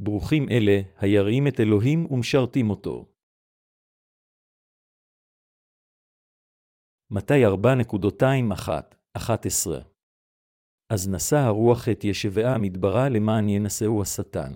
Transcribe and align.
ברוכים 0.00 0.46
אלה, 0.50 0.80
היראים 0.98 1.46
את 1.46 1.60
אלוהים 1.60 2.12
ומשרתים 2.12 2.70
אותו. 2.70 3.06
מתי 7.10 7.46
4.21-11 7.46 9.20
אז 10.92 11.08
נשא 11.08 11.36
הרוח 11.36 11.88
את 11.88 12.04
ישבעה 12.04 12.54
המדברה 12.54 13.08
למען 13.08 13.48
ינשאו 13.48 14.02
השטן. 14.02 14.52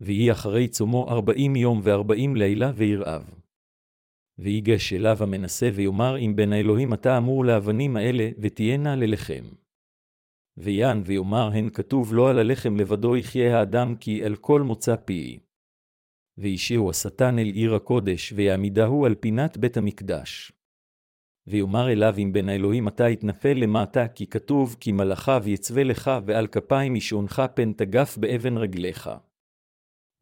ויהי 0.00 0.32
אחרי 0.32 0.68
צומו 0.68 1.08
ארבעים 1.10 1.56
יום 1.56 1.80
וארבעים 1.82 2.36
לילה 2.36 2.70
וירעב. 2.76 3.34
ויגש 4.38 4.92
אליו 4.92 5.16
המנסה 5.20 5.68
ויאמר 5.74 6.18
אם 6.18 6.32
בין 6.36 6.52
האלוהים 6.52 6.94
אתה 6.94 7.18
אמור 7.18 7.44
לאבנים 7.44 7.96
האלה, 7.96 8.28
ותהיינה 8.42 8.96
ללחם. 8.96 9.65
ויען 10.58 11.02
ויאמר 11.04 11.50
הן 11.54 11.70
כתוב 11.70 12.14
לא 12.14 12.30
על 12.30 12.38
הלחם 12.38 12.76
לבדו 12.76 13.16
יחיה 13.16 13.58
האדם 13.58 13.96
כי 13.96 14.24
אל 14.24 14.36
כל 14.36 14.62
מוצא 14.62 14.96
פי. 14.96 15.38
וישעו 16.38 16.90
השטן 16.90 17.38
אל 17.38 17.46
עיר 17.46 17.74
הקודש, 17.74 18.32
ויעמידהו 18.36 19.06
על 19.06 19.14
פינת 19.14 19.56
בית 19.56 19.76
המקדש. 19.76 20.52
ויאמר 21.46 21.92
אליו 21.92 22.14
אם 22.18 22.32
בין 22.32 22.48
האלוהים 22.48 22.88
אתה 22.88 23.08
יתנפל 23.08 23.52
למטה, 23.52 24.08
כי 24.08 24.26
כתוב 24.26 24.76
כי 24.80 24.92
מלאכיו 24.92 25.42
יצווה 25.46 25.84
לך, 25.84 26.10
ועל 26.26 26.46
כפיים 26.46 26.96
ישעונך 26.96 27.42
פן 27.54 27.72
תגף 27.72 28.18
באבן 28.18 28.56
רגליך. 28.56 29.10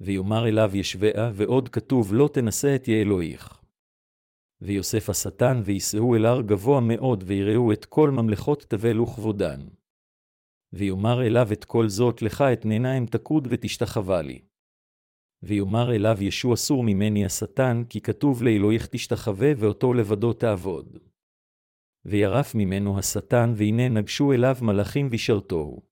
ויאמר 0.01 0.49
אליו 0.49 0.71
ישבעה, 0.75 1.31
ועוד 1.35 1.69
כתוב 1.69 2.15
לא 2.15 2.29
תנשא 2.33 2.75
את 2.75 2.89
יאלוהיך. 2.89 3.61
ויוסף 4.61 5.11
השטן 5.11 5.61
ויישאו 5.65 6.17
אל 6.17 6.27
הר 6.27 6.41
גבוה 6.43 6.81
מאוד, 6.81 7.25
ויראו 7.27 7.73
את 7.73 7.85
כל 7.85 8.11
ממלכות 8.11 8.63
תבל 8.63 9.01
וכבודן. 9.01 9.61
ויאמר 10.77 11.23
אליו 11.27 11.49
את 11.53 11.65
כל 11.65 11.89
זאת 11.89 12.23
לך 12.23 12.45
אתננה 12.53 12.99
אם 12.99 13.07
תקוד 13.07 13.49
ותשתחווה 13.51 14.23
לי. 14.23 14.41
ויאמר 15.43 15.95
אליו 15.95 16.17
ישוע 16.21 16.55
אסור 16.55 16.85
ממני 16.85 17.25
השטן, 17.25 17.83
כי 17.89 18.01
כתוב 18.01 18.43
לאלוהיך 18.43 18.87
תשתחווה 18.87 19.53
ואותו 19.57 19.95
לבדו 19.95 20.33
תעבוד. 20.33 20.99
וירף 22.05 22.55
ממנו 22.55 22.99
השטן, 22.99 23.53
והנה 23.57 23.89
נגשו 23.89 24.33
אליו 24.33 24.57
מלאכים 24.63 25.09
ושרתוהו. 25.11 25.83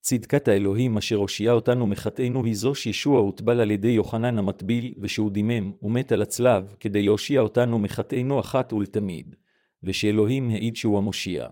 צדקת 0.00 0.48
האלוהים 0.48 0.96
אשר 0.96 1.16
הושיעה 1.16 1.54
אותנו 1.54 1.86
מחטאינו 1.86 2.44
היא 2.44 2.54
זו 2.54 2.74
שישוע 2.74 3.18
הוטבל 3.18 3.60
על 3.60 3.70
ידי 3.70 3.88
יוחנן 3.88 4.38
המטביל, 4.38 4.94
ושהוא 5.00 5.30
דימם 5.30 5.72
ומת 5.82 6.12
על 6.12 6.22
הצלב, 6.22 6.74
כדי 6.80 7.02
להושיע 7.02 7.40
אותנו 7.40 7.78
מחטאינו 7.78 8.40
אחת 8.40 8.72
ולתמיד, 8.72 9.36
ושאלוהים 9.82 10.50
העיד 10.50 10.76
שהוא 10.76 10.98
המושיע. 10.98 11.48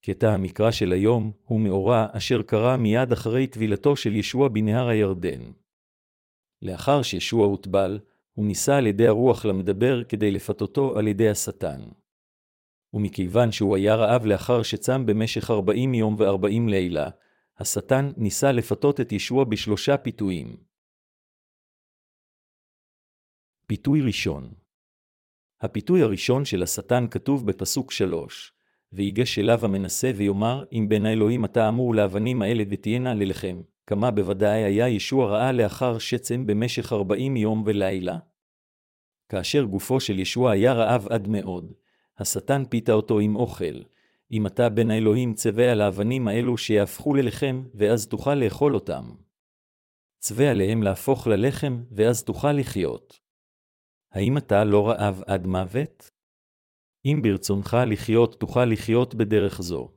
קטע 0.00 0.32
המקרא 0.32 0.70
של 0.70 0.92
היום 0.92 1.32
הוא 1.44 1.60
מאורע 1.60 2.06
אשר 2.12 2.42
קרה 2.42 2.76
מיד 2.76 3.12
אחרי 3.12 3.46
טבילתו 3.46 3.96
של 3.96 4.16
ישוע 4.16 4.48
בנהר 4.48 4.88
הירדן. 4.88 5.52
לאחר 6.62 7.02
שישוע 7.02 7.46
הוטבל, 7.46 8.00
הוא 8.32 8.46
נישא 8.46 8.72
על 8.72 8.86
ידי 8.86 9.06
הרוח 9.06 9.44
למדבר 9.44 10.04
כדי 10.04 10.30
לפתותו 10.30 10.98
על 10.98 11.08
ידי 11.08 11.28
השטן. 11.28 11.80
ומכיוון 12.94 13.52
שהוא 13.52 13.76
היה 13.76 13.94
רעב 13.94 14.26
לאחר 14.26 14.62
שצם 14.62 15.06
במשך 15.06 15.50
ארבעים 15.50 15.94
יום 15.94 16.16
וארבעים 16.18 16.68
לילה, 16.68 17.10
השטן 17.58 18.12
ניסה 18.16 18.52
לפתות 18.52 19.00
את 19.00 19.12
ישוע 19.12 19.44
בשלושה 19.44 19.96
פיתויים. 19.96 20.56
פיתוי 23.66 24.00
ראשון 24.02 24.54
הפיתוי 25.60 26.02
הראשון 26.02 26.44
של 26.44 26.62
השטן 26.62 27.04
כתוב 27.10 27.46
בפסוק 27.46 27.92
שלוש, 27.92 28.52
ויגש 28.92 29.38
אליו 29.38 29.64
המנסה 29.64 30.10
ויאמר, 30.16 30.64
אם 30.72 30.86
בין 30.88 31.06
האלוהים 31.06 31.44
אתה 31.44 31.68
אמור 31.68 31.94
לאבנים 31.94 32.42
האלה 32.42 32.64
ותהיינה 32.70 33.14
ללחם, 33.14 33.60
כמה 33.86 34.10
בוודאי 34.10 34.64
היה 34.64 34.88
ישוע 34.88 35.26
רעה 35.30 35.52
לאחר 35.52 35.98
שצם 35.98 36.46
במשך 36.46 36.92
ארבעים 36.92 37.36
יום 37.36 37.62
ולילה? 37.66 38.18
כאשר 39.28 39.64
גופו 39.64 40.00
של 40.00 40.18
ישוע 40.18 40.50
היה 40.50 40.72
רעב 40.72 41.06
עד 41.10 41.28
מאוד, 41.28 41.72
השטן 42.18 42.64
פיתה 42.64 42.92
אותו 42.92 43.18
עם 43.18 43.36
אוכל, 43.36 43.82
אם 44.32 44.46
אתה 44.46 44.68
בן 44.68 44.90
האלוהים 44.90 45.34
צווה 45.34 45.72
על 45.72 45.80
האבנים 45.80 46.28
האלו 46.28 46.58
שיהפכו 46.58 47.14
ללחם, 47.14 47.62
ואז 47.74 48.06
תוכל 48.06 48.34
לאכול 48.34 48.74
אותם. 48.74 49.04
צווה 50.18 50.50
עליהם 50.50 50.82
להפוך 50.82 51.26
ללחם, 51.26 51.82
ואז 51.90 52.22
תוכל 52.24 52.52
לחיות. 52.52 53.20
האם 54.12 54.36
אתה 54.36 54.64
לא 54.64 54.88
רעב 54.88 55.22
עד 55.26 55.46
מוות? 55.46 56.10
אם 57.12 57.22
ברצונך 57.22 57.76
לחיות, 57.86 58.40
תוכל 58.40 58.64
לחיות 58.64 59.14
בדרך 59.14 59.62
זו. 59.62 59.92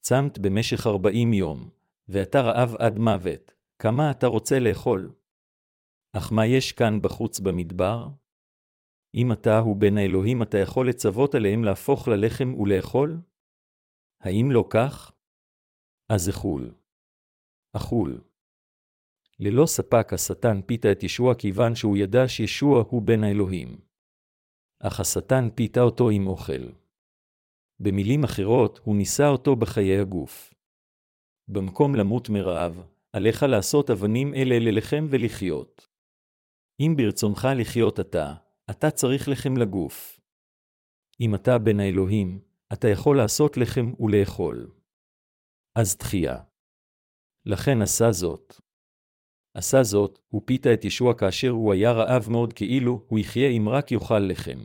צמת 0.00 0.38
במשך 0.38 0.86
ארבעים 0.86 1.32
יום, 1.32 1.70
ואתה 2.08 2.40
רעב 2.40 2.74
עד 2.78 2.98
מוות, 2.98 3.52
כמה 3.78 4.10
אתה 4.10 4.26
רוצה 4.26 4.58
לאכול? 4.58 5.12
אך 6.12 6.32
מה 6.32 6.46
יש 6.46 6.72
כאן 6.72 7.02
בחוץ 7.02 7.40
במדבר? 7.40 8.08
אם 9.14 9.32
אתה 9.32 9.58
הוא 9.58 9.76
בן 9.76 9.98
האלוהים, 9.98 10.42
אתה 10.42 10.58
יכול 10.58 10.88
לצוות 10.88 11.34
עליהם 11.34 11.64
להפוך 11.64 12.08
ללחם 12.08 12.54
ולאכול? 12.54 13.20
האם 14.20 14.50
לא 14.50 14.64
כך? 14.70 15.12
אז 16.08 16.30
אכול. 16.30 16.74
אכול. 17.72 18.20
ללא 19.40 19.66
ספק 19.66 20.12
השטן 20.12 20.62
פיתה 20.62 20.92
את 20.92 21.02
ישוע 21.02 21.34
כיוון 21.34 21.74
שהוא 21.74 21.96
ידע 21.96 22.28
שישוע 22.28 22.84
הוא 22.88 23.02
בן 23.02 23.24
האלוהים. 23.24 23.85
אך 24.78 25.00
השטן 25.00 25.48
פיתה 25.54 25.80
אותו 25.80 26.10
עם 26.10 26.26
אוכל. 26.26 26.72
במילים 27.80 28.24
אחרות, 28.24 28.80
הוא 28.84 28.96
ניסה 28.96 29.28
אותו 29.28 29.56
בחיי 29.56 29.98
הגוף. 29.98 30.54
במקום 31.48 31.94
למות 31.94 32.28
מרעב, 32.28 32.82
עליך 33.12 33.42
לעשות 33.42 33.90
אבנים 33.90 34.34
אלה 34.34 34.58
ללחם 34.58 35.06
ולחיות. 35.10 35.88
אם 36.80 36.94
ברצונך 36.96 37.48
לחיות 37.56 38.00
אתה, 38.00 38.34
אתה 38.70 38.90
צריך 38.90 39.28
לחם 39.28 39.56
לגוף. 39.56 40.20
אם 41.20 41.34
אתה 41.34 41.58
בן 41.58 41.80
האלוהים, 41.80 42.40
אתה 42.72 42.88
יכול 42.88 43.16
לעשות 43.16 43.56
לחם 43.56 43.92
ולאכול. 44.00 44.70
אז 45.78 45.96
תחייה. 45.96 46.42
לכן 47.46 47.82
עשה 47.82 48.12
זאת. 48.12 48.65
עשה 49.56 49.82
זאת, 49.82 50.18
הוא 50.28 50.42
פיתה 50.44 50.72
את 50.72 50.84
ישוע 50.84 51.14
כאשר 51.14 51.50
הוא 51.50 51.72
היה 51.72 51.92
רעב 51.92 52.26
מאוד 52.30 52.52
כאילו 52.52 53.02
הוא 53.08 53.18
יחיה 53.18 53.48
אם 53.48 53.68
רק 53.68 53.92
יאכל 53.92 54.18
לחם. 54.18 54.58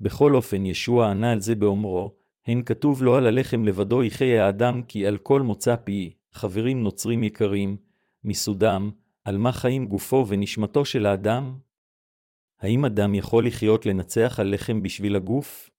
בכל 0.00 0.34
אופן 0.34 0.66
ישוע 0.66 1.10
ענה 1.10 1.32
על 1.32 1.40
זה 1.40 1.54
באומרו, 1.54 2.14
הן 2.46 2.62
כתוב 2.62 3.02
לו 3.02 3.16
על 3.16 3.26
הלחם 3.26 3.64
לבדו 3.64 4.02
יחיה 4.02 4.46
האדם 4.46 4.82
כי 4.82 5.06
על 5.06 5.18
כל 5.18 5.42
מוצא 5.42 5.76
פי, 5.76 6.12
חברים 6.32 6.82
נוצרים 6.82 7.22
יקרים, 7.22 7.76
מסודם, 8.24 8.90
על 9.24 9.38
מה 9.38 9.52
חיים 9.52 9.86
גופו 9.86 10.24
ונשמתו 10.28 10.84
של 10.84 11.06
האדם? 11.06 11.58
האם 12.60 12.84
אדם 12.84 13.14
יכול 13.14 13.46
לחיות 13.46 13.86
לנצח 13.86 14.40
על 14.40 14.54
לחם 14.54 14.82
בשביל 14.82 15.16
הגוף? 15.16 15.70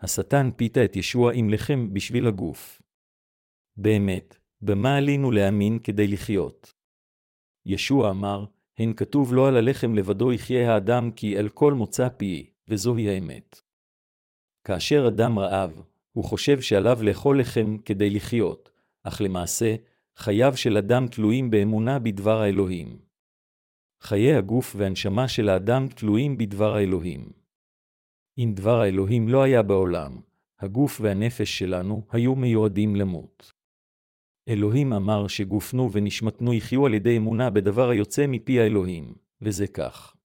השטן 0.00 0.50
פיתה 0.56 0.84
את 0.84 0.96
ישוע 0.96 1.32
עם 1.34 1.50
לחם 1.50 1.88
בשביל 1.92 2.26
הגוף. 2.26 2.82
באמת, 3.76 4.38
במה 4.60 4.96
עלינו 4.96 5.30
להאמין 5.30 5.78
כדי 5.78 6.06
לחיות? 6.06 6.77
ישוע 7.68 8.10
אמר, 8.10 8.44
הן 8.78 8.92
כתוב 8.92 9.34
לא 9.34 9.48
על 9.48 9.56
הלחם 9.56 9.94
לבדו 9.94 10.32
יחיה 10.32 10.74
האדם 10.74 11.10
כי 11.10 11.38
אל 11.38 11.48
כל 11.48 11.74
מוצא 11.74 12.08
פי, 12.08 12.50
וזוהי 12.68 13.10
האמת. 13.10 13.60
כאשר 14.64 15.08
אדם 15.08 15.38
רעב, 15.38 15.82
הוא 16.12 16.24
חושב 16.24 16.60
שעליו 16.60 16.98
לאכול 17.02 17.40
לחם 17.40 17.76
כדי 17.84 18.10
לחיות, 18.10 18.70
אך 19.02 19.20
למעשה, 19.20 19.74
חייו 20.16 20.56
של 20.56 20.76
אדם 20.76 21.06
תלויים 21.06 21.50
באמונה 21.50 21.98
בדבר 21.98 22.40
האלוהים. 22.40 22.98
חיי 24.00 24.34
הגוף 24.34 24.74
והנשמה 24.78 25.28
של 25.28 25.48
האדם 25.48 25.88
תלויים 25.88 26.38
בדבר 26.38 26.74
האלוהים. 26.74 27.32
אם 28.38 28.52
דבר 28.54 28.80
האלוהים 28.80 29.28
לא 29.28 29.42
היה 29.42 29.62
בעולם, 29.62 30.20
הגוף 30.60 31.00
והנפש 31.00 31.58
שלנו 31.58 32.06
היו 32.10 32.34
מיועדים 32.34 32.96
למות. 32.96 33.57
אלוהים 34.48 34.92
אמר 34.92 35.28
שגופנו 35.28 35.92
ונשמתנו 35.92 36.54
יחיו 36.54 36.86
על 36.86 36.94
ידי 36.94 37.16
אמונה 37.16 37.50
בדבר 37.50 37.88
היוצא 37.88 38.26
מפי 38.28 38.60
האלוהים, 38.60 39.14
וזה 39.40 39.66
כך. 39.66 40.16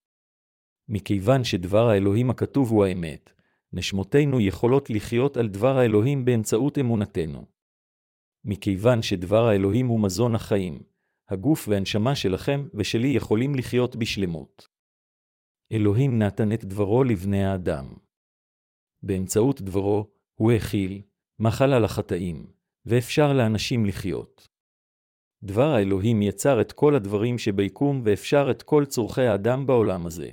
מכיוון 0.89 1.43
שדבר 1.43 1.89
האלוהים 1.89 2.29
הכתוב 2.29 2.71
הוא 2.71 2.85
האמת, 2.85 3.33
נשמותינו 3.73 4.41
יכולות 4.41 4.89
לחיות 4.89 5.37
על 5.37 5.47
דבר 5.47 5.77
האלוהים 5.77 6.25
באמצעות 6.25 6.77
אמונתנו. 6.77 7.45
מכיוון 8.45 9.01
שדבר 9.01 9.45
האלוהים 9.47 9.87
הוא 9.87 9.99
מזון 9.99 10.35
החיים, 10.35 10.83
הגוף 11.29 11.67
והנשמה 11.67 12.15
שלכם 12.15 12.67
ושלי 12.73 13.07
יכולים 13.07 13.55
לחיות 13.55 13.95
בשלמות. 13.95 14.67
אלוהים 15.71 16.19
נתן 16.21 16.51
את 16.51 16.65
דברו 16.65 17.03
לבני 17.03 17.45
האדם. 17.45 17.93
באמצעות 19.03 19.61
דברו, 19.61 20.11
הוא 20.35 20.51
הכיל, 20.51 21.01
מחל 21.39 21.73
על 21.73 21.85
החטאים, 21.85 22.47
ואפשר 22.85 23.33
לאנשים 23.33 23.85
לחיות. 23.85 24.47
דבר 25.43 25.73
האלוהים 25.73 26.21
יצר 26.21 26.61
את 26.61 26.71
כל 26.71 26.95
הדברים 26.95 27.37
שביקום 27.37 28.01
ואפשר 28.05 28.47
את 28.51 28.63
כל 28.63 28.85
צורכי 28.85 29.21
האדם 29.21 29.65
בעולם 29.65 30.05
הזה. 30.05 30.29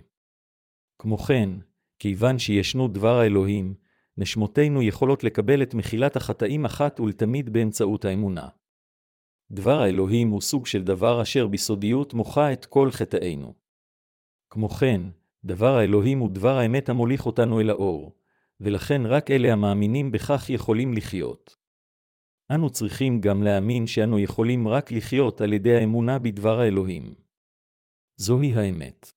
כמו 0.99 1.19
כן, 1.19 1.51
כיוון 1.99 2.39
שישנו 2.39 2.89
דבר 2.89 3.19
האלוהים, 3.19 3.75
נשמותינו 4.19 4.83
יכולות 4.83 5.25
לקבל 5.25 5.63
את 5.63 5.75
מחילת 5.75 6.17
החטאים 6.17 6.65
אחת 6.65 7.01
ולתמיד 7.01 7.53
באמצעות 7.53 8.05
האמונה. 8.05 8.49
דבר 9.51 9.81
האלוהים 9.83 10.29
הוא 10.29 10.41
סוג 10.41 10.67
של 10.67 10.83
דבר 10.83 11.23
אשר 11.23 11.47
בסודיות 11.47 12.15
מוחה 12.15 12.53
את 12.53 12.67
כל 12.67 12.91
חטאינו. 12.91 13.55
כמו 14.51 14.69
כן, 14.69 15.01
דבר 15.45 15.77
האלוהים 15.77 16.19
הוא 16.19 16.31
דבר 16.31 16.59
האמת 16.59 16.89
המוליך 16.89 17.27
אותנו 17.27 17.61
אל 17.61 17.71
האור, 17.71 18.17
ולכן 18.61 19.07
רק 19.07 19.31
אלה 19.31 19.53
המאמינים 19.53 20.13
בכך 20.13 20.51
יכולים 20.51 20.93
לחיות. 20.93 21.60
אנו 22.55 22.71
צריכים 22.71 23.21
גם 23.21 23.43
להאמין 23.43 23.87
שאנו 23.87 24.19
יכולים 24.19 24.69
רק 24.69 24.93
לחיות 24.93 25.41
על 25.41 25.53
ידי 25.53 25.77
האמונה 25.77 26.19
בדבר 26.19 26.61
האלוהים. 26.61 27.15
זוהי 28.17 28.55
האמת. 28.55 29.13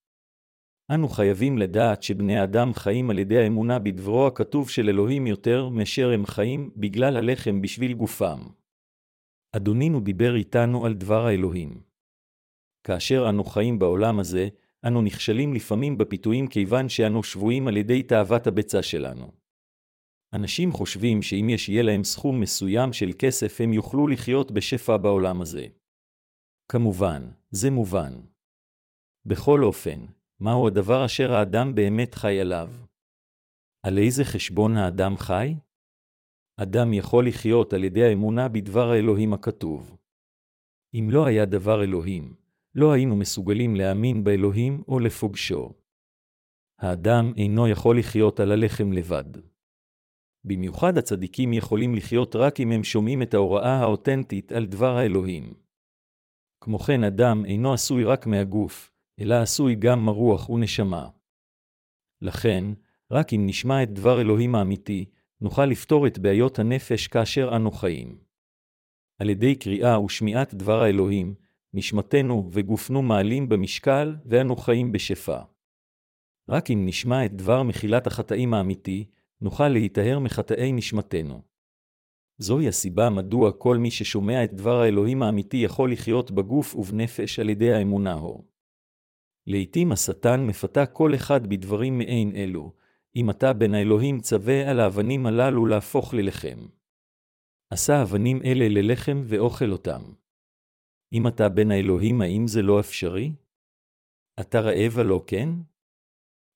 אנו 0.91 1.07
חייבים 1.07 1.57
לדעת 1.57 2.03
שבני 2.03 2.43
אדם 2.43 2.73
חיים 2.73 3.09
על 3.09 3.19
ידי 3.19 3.37
האמונה 3.37 3.79
בדברו 3.79 4.27
הכתוב 4.27 4.69
של 4.69 4.89
אלוהים 4.89 5.27
יותר 5.27 5.69
מאשר 5.69 6.09
הם 6.09 6.25
חיים 6.25 6.71
בגלל 6.75 7.17
הלחם 7.17 7.61
בשביל 7.61 7.93
גופם. 7.93 8.39
אדונינו 9.55 9.99
דיבר 9.99 10.35
איתנו 10.35 10.85
על 10.85 10.93
דבר 10.93 11.25
האלוהים. 11.25 11.81
כאשר 12.83 13.25
אנו 13.29 13.43
חיים 13.43 13.79
בעולם 13.79 14.19
הזה, 14.19 14.47
אנו 14.87 15.01
נכשלים 15.01 15.53
לפעמים 15.53 15.97
בפיתויים 15.97 16.47
כיוון 16.47 16.89
שאנו 16.89 17.23
שבויים 17.23 17.67
על 17.67 17.77
ידי 17.77 18.03
תאוות 18.03 18.47
הבצע 18.47 18.81
שלנו. 18.81 19.42
אנשים 20.33 20.71
חושבים 20.71 21.21
שאם 21.21 21.47
יש 21.49 21.69
יהיה 21.69 21.83
להם 21.83 22.03
סכום 22.03 22.39
מסוים 22.39 22.93
של 22.93 23.11
כסף 23.19 23.61
הם 23.61 23.73
יוכלו 23.73 24.07
לחיות 24.07 24.51
בשפע 24.51 24.97
בעולם 24.97 25.41
הזה. 25.41 25.67
כמובן, 26.71 27.31
זה 27.51 27.71
מובן. 27.71 28.13
בכל 29.25 29.63
אופן, 29.63 30.05
מהו 30.39 30.67
הדבר 30.67 31.05
אשר 31.05 31.33
האדם 31.33 31.75
באמת 31.75 32.15
חי 32.15 32.39
עליו? 32.39 32.69
על 33.85 33.97
איזה 33.97 34.23
חשבון 34.23 34.77
האדם 34.77 35.17
חי? 35.17 35.55
אדם 36.57 36.93
יכול 36.93 37.27
לחיות 37.27 37.73
על 37.73 37.83
ידי 37.83 38.03
האמונה 38.03 38.49
בדבר 38.49 38.89
האלוהים 38.89 39.33
הכתוב. 39.33 39.97
אם 40.93 41.07
לא 41.11 41.25
היה 41.25 41.45
דבר 41.45 41.83
אלוהים, 41.83 42.35
לא 42.75 42.91
היינו 42.91 43.15
מסוגלים 43.15 43.75
להאמין 43.75 44.23
באלוהים 44.23 44.83
או 44.87 44.99
לפוגשו. 44.99 45.73
האדם 46.79 47.33
אינו 47.37 47.67
יכול 47.67 47.99
לחיות 47.99 48.39
על 48.39 48.51
הלחם 48.51 48.91
לבד. 48.91 49.52
במיוחד 50.45 50.97
הצדיקים 50.97 51.53
יכולים 51.53 51.95
לחיות 51.95 52.35
רק 52.35 52.59
אם 52.59 52.71
הם 52.71 52.83
שומעים 52.83 53.21
את 53.21 53.33
ההוראה 53.33 53.75
האותנטית 53.75 54.51
על 54.51 54.65
דבר 54.65 54.97
האלוהים. 54.97 55.53
כמו 56.61 56.79
כן, 56.79 57.03
אדם 57.03 57.45
אינו 57.45 57.73
עשוי 57.73 58.03
רק 58.03 58.27
מהגוף, 58.27 58.91
אלא 59.19 59.35
עשוי 59.35 59.75
גם 59.75 60.05
מרוח 60.05 60.49
ונשמה. 60.49 61.09
לכן, 62.21 62.63
רק 63.11 63.33
אם 63.33 63.43
נשמע 63.45 63.83
את 63.83 63.93
דבר 63.93 64.21
אלוהים 64.21 64.55
האמיתי, 64.55 65.05
נוכל 65.41 65.65
לפתור 65.65 66.07
את 66.07 66.19
בעיות 66.19 66.59
הנפש 66.59 67.07
כאשר 67.07 67.55
אנו 67.55 67.71
חיים. 67.71 68.17
על 69.19 69.29
ידי 69.29 69.55
קריאה 69.55 70.01
ושמיעת 70.01 70.53
דבר 70.53 70.83
האלוהים, 70.83 71.35
נשמתנו 71.73 72.49
וגופנו 72.51 73.01
מעלים 73.01 73.49
במשקל, 73.49 74.15
ואנו 74.25 74.55
חיים 74.55 74.91
בשפע. 74.91 75.41
רק 76.49 76.71
אם 76.71 76.85
נשמע 76.85 77.25
את 77.25 77.33
דבר 77.33 77.63
מחילת 77.63 78.07
החטאים 78.07 78.53
האמיתי, 78.53 79.05
נוכל 79.43 79.67
להיטהר 79.67 80.19
מחטאי 80.19 80.71
נשמתנו. 80.71 81.41
זוהי 82.37 82.67
הסיבה 82.67 83.09
מדוע 83.09 83.51
כל 83.51 83.77
מי 83.77 83.91
ששומע 83.91 84.43
את 84.43 84.53
דבר 84.53 84.81
האלוהים 84.81 85.23
האמיתי 85.23 85.57
יכול 85.57 85.91
לחיות 85.91 86.31
בגוף 86.31 86.75
ובנפש 86.75 87.39
על 87.39 87.49
ידי 87.49 87.73
האמונה 87.73 88.13
הו. 88.13 88.47
לעתים 89.47 89.91
השטן 89.91 90.47
מפתה 90.47 90.85
כל 90.85 91.15
אחד 91.15 91.47
בדברים 91.47 91.97
מעין 91.97 92.35
אלו, 92.35 92.73
אם 93.15 93.29
אתה 93.29 93.53
בן 93.53 93.73
האלוהים 93.73 94.19
צווה 94.19 94.71
על 94.71 94.79
האבנים 94.79 95.25
הללו 95.25 95.65
להפוך 95.65 96.13
ללחם. 96.13 96.67
עשה 97.69 98.01
אבנים 98.01 98.41
אלה 98.45 98.65
ללחם 98.69 99.21
ואוכל 99.25 99.71
אותם. 99.71 100.01
אם 101.13 101.27
אתה 101.27 101.49
בן 101.49 101.71
האלוהים, 101.71 102.21
האם 102.21 102.47
זה 102.47 102.61
לא 102.61 102.79
אפשרי? 102.79 103.31
אתה 104.39 104.59
רעב 104.59 104.99
הלא 104.99 105.23
כן? 105.27 105.49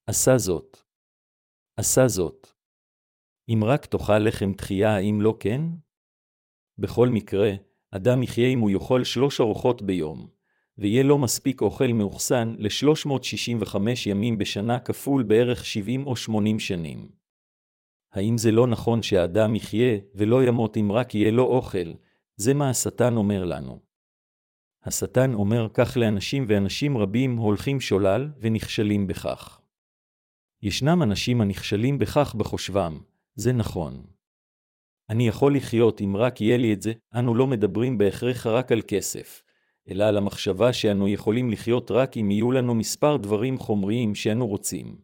עשה 0.07 0.38
זאת. 0.38 0.78
עשה 1.78 2.07
זאת. 2.07 2.56
אם 3.50 3.64
רק 3.64 3.86
תאכל 3.86 4.20
לחם 4.20 4.54
תחייה, 4.54 4.96
האם 4.96 5.22
לא 5.22 5.38
כן? 5.40 5.62
בכל 6.78 7.10
מקרה, 7.10 7.52
אדם 7.92 8.24
יחיה 8.24 8.48
אם 8.48 8.60
הוא 8.60 8.70
יאכל 8.70 9.04
שלוש 9.04 9.42
ארוחות 9.42 9.82
ביום, 9.82 10.28
ויהיה 10.78 11.04
לו 11.04 11.18
מספיק 11.18 11.62
אוכל 11.62 11.88
מאוחסן 11.88 12.56
ל-365 12.58 13.76
ימים 14.06 14.38
בשנה 14.38 14.80
כפול 14.80 15.24
בערך 15.24 15.66
70 15.66 16.08
או 16.08 16.16
80 16.16 16.60
שנים. 16.60 17.10
האם 18.14 18.38
זה 18.38 18.52
לא 18.52 18.68
נכון 18.68 19.02
שהאדם 19.02 19.56
יחיה 19.56 19.98
ולא 20.16 20.44
ימות 20.44 20.78
אם 20.78 20.92
רק 20.92 21.16
יהיה 21.16 21.32
לו 21.32 21.44
אוכל? 21.44 21.94
זה 22.36 22.54
מה 22.54 22.70
השטן 22.70 23.16
אומר 23.16 23.46
לנו. 23.46 23.80
השטן 24.84 25.34
אומר 25.34 25.68
כך 25.74 25.98
לאנשים 25.98 26.46
ואנשים 26.48 26.98
רבים 26.98 27.38
הולכים 27.38 27.82
שולל 27.82 28.30
ונכשלים 28.40 29.08
בכך. 29.08 29.62
ישנם 30.62 31.04
אנשים 31.04 31.42
הנכשלים 31.42 32.00
בכך 32.00 32.36
בחושבם, 32.36 33.00
זה 33.39 33.54
נכון. 33.54 34.04
אני 35.10 35.28
יכול 35.28 35.56
לחיות 35.56 36.01
אם 36.01 36.18
רק 36.18 36.42
יהיה 36.42 36.57
לי 36.57 36.74
את 36.74 36.81
זה, 36.81 36.94
אנו 37.19 37.36
לא 37.36 37.48
מדברים 37.48 37.98
בהכרח 37.98 38.48
רק 38.48 38.72
על 38.72 38.81
כסף, 38.88 39.44
אלא 39.89 40.04
על 40.04 40.18
המחשבה 40.18 40.74
שאנו 40.74 41.07
יכולים 41.07 41.51
לחיות 41.51 41.92
רק 41.92 42.18
אם 42.18 42.31
יהיו 42.31 42.51
לנו 42.51 42.75
מספר 42.75 43.18
דברים 43.18 43.57
חומריים 43.57 44.16
שאנו 44.16 44.48
רוצים. 44.48 45.01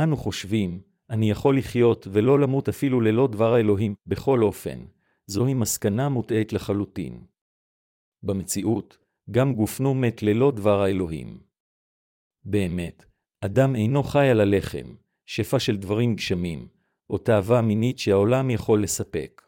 אנו 0.00 0.16
חושבים, 0.16 0.82
אני 1.10 1.30
יכול 1.30 1.58
לחיות 1.58 2.06
ולא 2.12 2.40
למות 2.40 2.68
אפילו 2.68 3.00
ללא 3.00 3.26
דבר 3.26 3.54
האלוהים, 3.54 3.94
בכל 4.06 4.42
אופן, 4.42 4.84
זוהי 5.26 5.54
מסקנה 5.54 6.08
מוטעית 6.08 6.52
לחלוטין. 6.52 7.24
במציאות, 8.22 8.98
גם 9.30 9.54
גופנו 9.54 9.94
מת 9.94 10.22
ללא 10.22 10.50
דבר 10.50 10.82
האלוהים. 10.82 11.40
באמת, 12.44 13.04
אדם 13.40 13.76
אינו 13.76 14.02
חי 14.02 14.28
על 14.28 14.40
הלחם, 14.40 14.94
שפע 15.26 15.58
של 15.58 15.76
דברים 15.76 16.14
גשמים, 16.14 16.73
או 17.10 17.18
תאווה 17.18 17.62
מינית 17.62 17.98
שהעולם 17.98 18.50
יכול 18.50 18.82
לספק. 18.82 19.42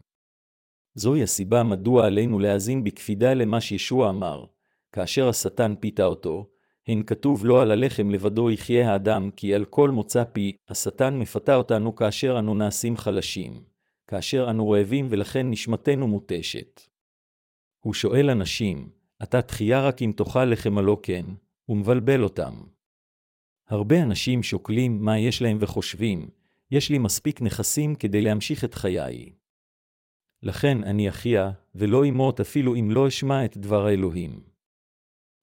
זוהי 0.95 1.23
הסיבה 1.23 1.63
מדוע 1.63 2.07
עלינו 2.07 2.39
להאזין 2.39 2.85
בקפידה 2.85 3.35
למה 3.35 3.61
שישוע 3.61 4.11
אמר, 4.11 4.45
כאשר 4.93 5.29
השטן 5.29 5.75
פיתה 5.81 6.05
אותו, 6.05 6.47
הן 6.89 7.03
כתוב 7.03 7.47
לא 7.47 7.63
על 7.63 7.71
הלחם 7.71 8.11
לבדו 8.11 8.51
יחיה 8.51 8.93
האדם, 8.93 9.31
כי 9.37 9.55
על 9.55 9.65
כל 9.65 9.91
מוצא 9.91 10.25
פי, 10.25 10.57
השטן 10.69 11.19
מפתה 11.19 11.57
אותנו 11.57 11.97
כאשר 11.97 12.39
אנו 12.39 12.55
נעשים 12.55 12.97
חלשים, 12.97 13.65
כאשר 14.07 14.47
אנו 14.51 14.71
רעבים 14.71 15.07
ולכן 15.11 15.51
נשמתנו 15.51 16.09
מותשת. 16.09 16.81
הוא 17.81 17.95
שואל 17.95 18.31
אנשים, 18.31 18.91
אתה 19.23 19.43
תחייה 19.43 19.89
רק 19.89 20.03
אם 20.03 20.13
תאכל 20.17 20.45
לחם 20.45 20.79
הלא 20.79 20.99
כן, 21.03 21.25
ומבלבל 21.69 22.23
אותם. 22.23 22.55
הרבה 23.69 24.03
אנשים 24.03 24.43
שוקלים 24.43 25.05
מה 25.05 25.19
יש 25.19 25.43
להם 25.43 25.59
וחושבים, 25.61 26.29
יש 26.71 26.91
לי 26.91 26.99
מספיק 26.99 27.43
נכסים 27.43 27.95
כדי 27.95 28.21
להמשיך 28.21 28.65
את 28.65 28.75
חיי. 28.75 29.33
לכן 30.43 30.85
אני 30.85 31.09
אחיה, 31.09 31.51
ולא 31.75 32.05
אמות 32.05 32.41
אפילו 32.41 32.75
אם 32.75 32.91
לא 32.91 33.09
אשמע 33.09 33.45
את 33.45 33.57
דבר 33.57 33.87
האלוהים. 33.87 34.41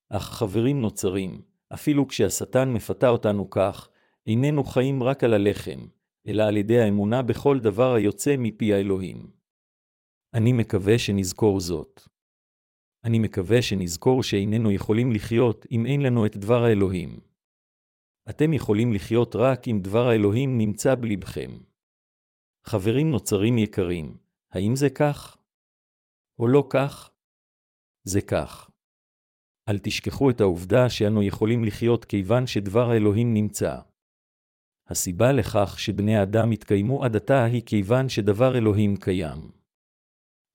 אך 0.10 0.24
חברים 0.24 0.82
נוצרים, 0.82 1.42
אפילו 1.74 2.08
כשהשטן 2.08 2.74
מפתה 2.74 3.10
אותנו 3.10 3.50
כך, 3.50 3.90
איננו 4.28 4.64
חיים 4.64 5.04
רק 5.04 5.24
על 5.24 5.34
הלחם, 5.34 5.80
אלא 6.28 6.44
על 6.44 6.58
ידי 6.58 6.80
האמונה 6.80 7.22
בכל 7.22 7.60
דבר 7.60 7.94
היוצא 7.94 8.36
מפי 8.38 8.74
האלוהים. 8.74 9.32
אני 10.34 10.54
מקווה 10.54 11.00
שנזכור 11.00 11.60
זאת. 11.60 12.02
אני 13.04 13.20
מקווה 13.20 13.62
שנזכור 13.62 14.24
שאיננו 14.24 14.72
יכולים 14.72 15.12
לחיות 15.12 15.66
אם 15.72 15.86
אין 15.86 16.02
לנו 16.02 16.26
את 16.26 16.38
דבר 16.38 16.64
האלוהים. 16.64 17.33
אתם 18.30 18.54
יכולים 18.54 18.94
לחיות 18.94 19.36
רק 19.36 19.68
אם 19.68 19.80
דבר 19.82 20.08
האלוהים 20.08 20.58
נמצא 20.58 20.96
בלבכם. 20.96 21.52
חברים 22.64 23.12
נוצרים 23.12 23.58
יקרים, 23.58 24.18
האם 24.52 24.76
זה 24.76 24.90
כך? 24.90 25.38
או 26.40 26.48
לא 26.48 26.68
כך? 26.70 27.12
זה 28.04 28.22
כך. 28.22 28.70
אל 29.70 29.80
תשכחו 29.80 30.30
את 30.30 30.42
העובדה 30.42 30.90
שאנו 30.90 31.24
יכולים 31.24 31.64
לחיות 31.64 32.06
כיוון 32.06 32.48
שדבר 32.48 32.90
האלוהים 32.90 33.34
נמצא. 33.34 33.80
הסיבה 34.88 35.32
לכך 35.32 35.80
שבני 35.80 36.18
האדם 36.18 36.52
התקיימו 36.52 37.04
עד 37.04 37.16
עתה 37.16 37.44
היא 37.44 37.62
כיוון 37.66 38.10
שדבר 38.10 38.58
אלוהים 38.58 38.98
קיים. 38.98 39.52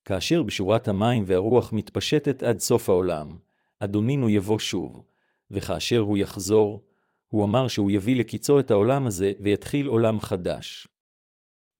כאשר 0.04 0.42
בשורת 0.42 0.88
המים 0.88 1.22
והרוח 1.26 1.72
מתפשטת 1.72 2.42
עד 2.42 2.58
סוף 2.58 2.88
העולם, 2.88 3.38
אדונינו 3.78 4.28
יבוא 4.28 4.58
שוב, 4.58 5.04
וכאשר 5.50 5.98
הוא 5.98 6.18
יחזור, 6.18 6.87
הוא 7.28 7.44
אמר 7.44 7.68
שהוא 7.68 7.90
יביא 7.90 8.16
לקיצו 8.16 8.60
את 8.60 8.70
העולם 8.70 9.06
הזה 9.06 9.32
ויתחיל 9.40 9.86
עולם 9.86 10.20
חדש. 10.20 10.88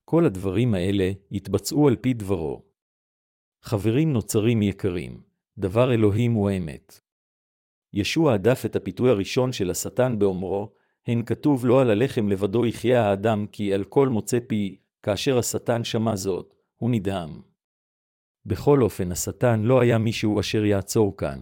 כל 0.04 0.26
הדברים 0.26 0.74
האלה 0.74 1.10
יתבצעו 1.30 1.88
על 1.88 1.96
פי 1.96 2.14
דברו. 2.14 2.62
חברים 3.62 4.12
נוצרים 4.12 4.62
יקרים, 4.62 5.22
דבר 5.58 5.94
אלוהים 5.94 6.32
הוא 6.32 6.50
האמת. 6.50 7.00
ישוע 7.92 8.34
הדף 8.34 8.62
את 8.66 8.76
הפיתוי 8.76 9.10
הראשון 9.10 9.52
של 9.52 9.70
השטן 9.70 10.18
באומרו, 10.18 10.72
הן 11.06 11.22
כתוב 11.26 11.66
לא 11.66 11.80
על 11.80 11.90
הלחם 11.90 12.28
לבדו 12.28 12.66
יחיה 12.66 13.04
האדם 13.04 13.46
כי 13.52 13.74
על 13.74 13.84
כל 13.84 14.08
מוצא 14.08 14.38
פי, 14.46 14.76
כאשר 15.02 15.38
השטן 15.38 15.84
שמע 15.84 16.16
זאת, 16.16 16.54
הוא 16.76 16.90
נדהם. 16.90 17.40
בכל 18.46 18.82
אופן, 18.82 19.12
השטן 19.12 19.62
לא 19.62 19.80
היה 19.80 19.98
מישהו 19.98 20.40
אשר 20.40 20.64
יעצור 20.64 21.16
כאן. 21.16 21.38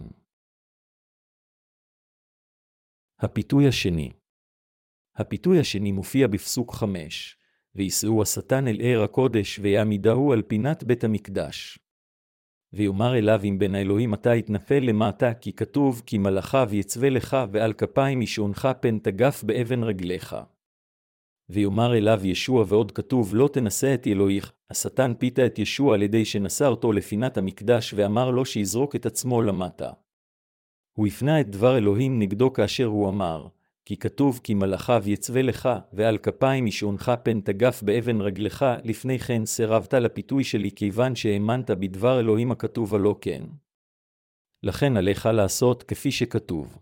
הפיתוי 3.19 3.67
השני 3.67 4.11
הפיתוי 5.15 5.59
השני 5.59 5.91
מופיע 5.91 6.27
בפסוק 6.27 6.73
חמש, 6.73 7.37
ויישאו 7.75 8.21
השטן 8.21 8.67
אל 8.67 8.77
ער 8.81 9.03
הקודש, 9.03 9.59
ויעמידהו 9.59 10.33
על 10.33 10.41
פינת 10.41 10.83
בית 10.83 11.03
המקדש. 11.03 11.79
ויאמר 12.73 13.17
אליו 13.17 13.39
אם 13.43 13.59
בין 13.59 13.75
האלוהים 13.75 14.13
אתה 14.13 14.35
יתנפל 14.35 14.79
למטה, 14.79 15.33
כי 15.33 15.53
כתוב, 15.53 16.01
כי 16.05 16.17
מלאכיו 16.17 16.69
יצווה 16.71 17.09
לך, 17.09 17.37
ועל 17.51 17.73
כפיים 17.73 18.21
ישעונך 18.21 18.67
פן 18.81 18.99
תגף 18.99 19.43
באבן 19.43 19.83
רגליך. 19.83 20.35
ויאמר 21.49 21.97
אליו 21.97 22.19
ישוע 22.23 22.65
ועוד 22.67 22.91
כתוב 22.91 23.35
לא 23.35 23.49
תנשא 23.53 23.93
את 23.93 24.07
אלוהיך, 24.07 24.53
השטן 24.69 25.13
פיתה 25.19 25.45
את 25.45 25.59
ישוע 25.59 25.95
על 25.95 26.01
ידי 26.01 26.25
שנשא 26.25 26.65
אותו 26.65 26.91
לפינת 26.91 27.37
המקדש 27.37 27.93
ואמר 27.93 28.31
לו 28.31 28.45
שיזרוק 28.45 28.95
את 28.95 29.05
עצמו 29.05 29.41
למטה. 29.41 29.91
הוא 30.97 31.07
הפנה 31.07 31.41
את 31.41 31.49
דבר 31.49 31.77
אלוהים 31.77 32.19
נגדו 32.19 32.53
כאשר 32.53 32.85
הוא 32.85 33.09
אמר, 33.09 33.47
כי 33.85 33.97
כתוב 33.97 34.39
כי 34.43 34.53
מלאכיו 34.53 35.03
יצווה 35.05 35.41
לך, 35.41 35.69
ועל 35.93 36.17
כפיים 36.17 36.67
ישעונך 36.67 37.11
פן 37.23 37.41
תגף 37.41 37.83
באבן 37.83 38.21
רגלך, 38.21 38.65
לפני 38.83 39.19
כן 39.19 39.45
סירבת 39.45 39.93
לפיתוי 39.93 40.43
שלי 40.43 40.71
כיוון 40.71 41.15
שהאמנת 41.15 41.71
בדבר 41.71 42.19
אלוהים 42.19 42.51
הכתוב 42.51 42.95
הלא 42.95 43.15
כן. 43.21 43.43
לכן 44.63 44.97
עליך 44.97 45.25
לעשות 45.25 45.83
כפי 45.83 46.11
שכתוב. 46.11 46.77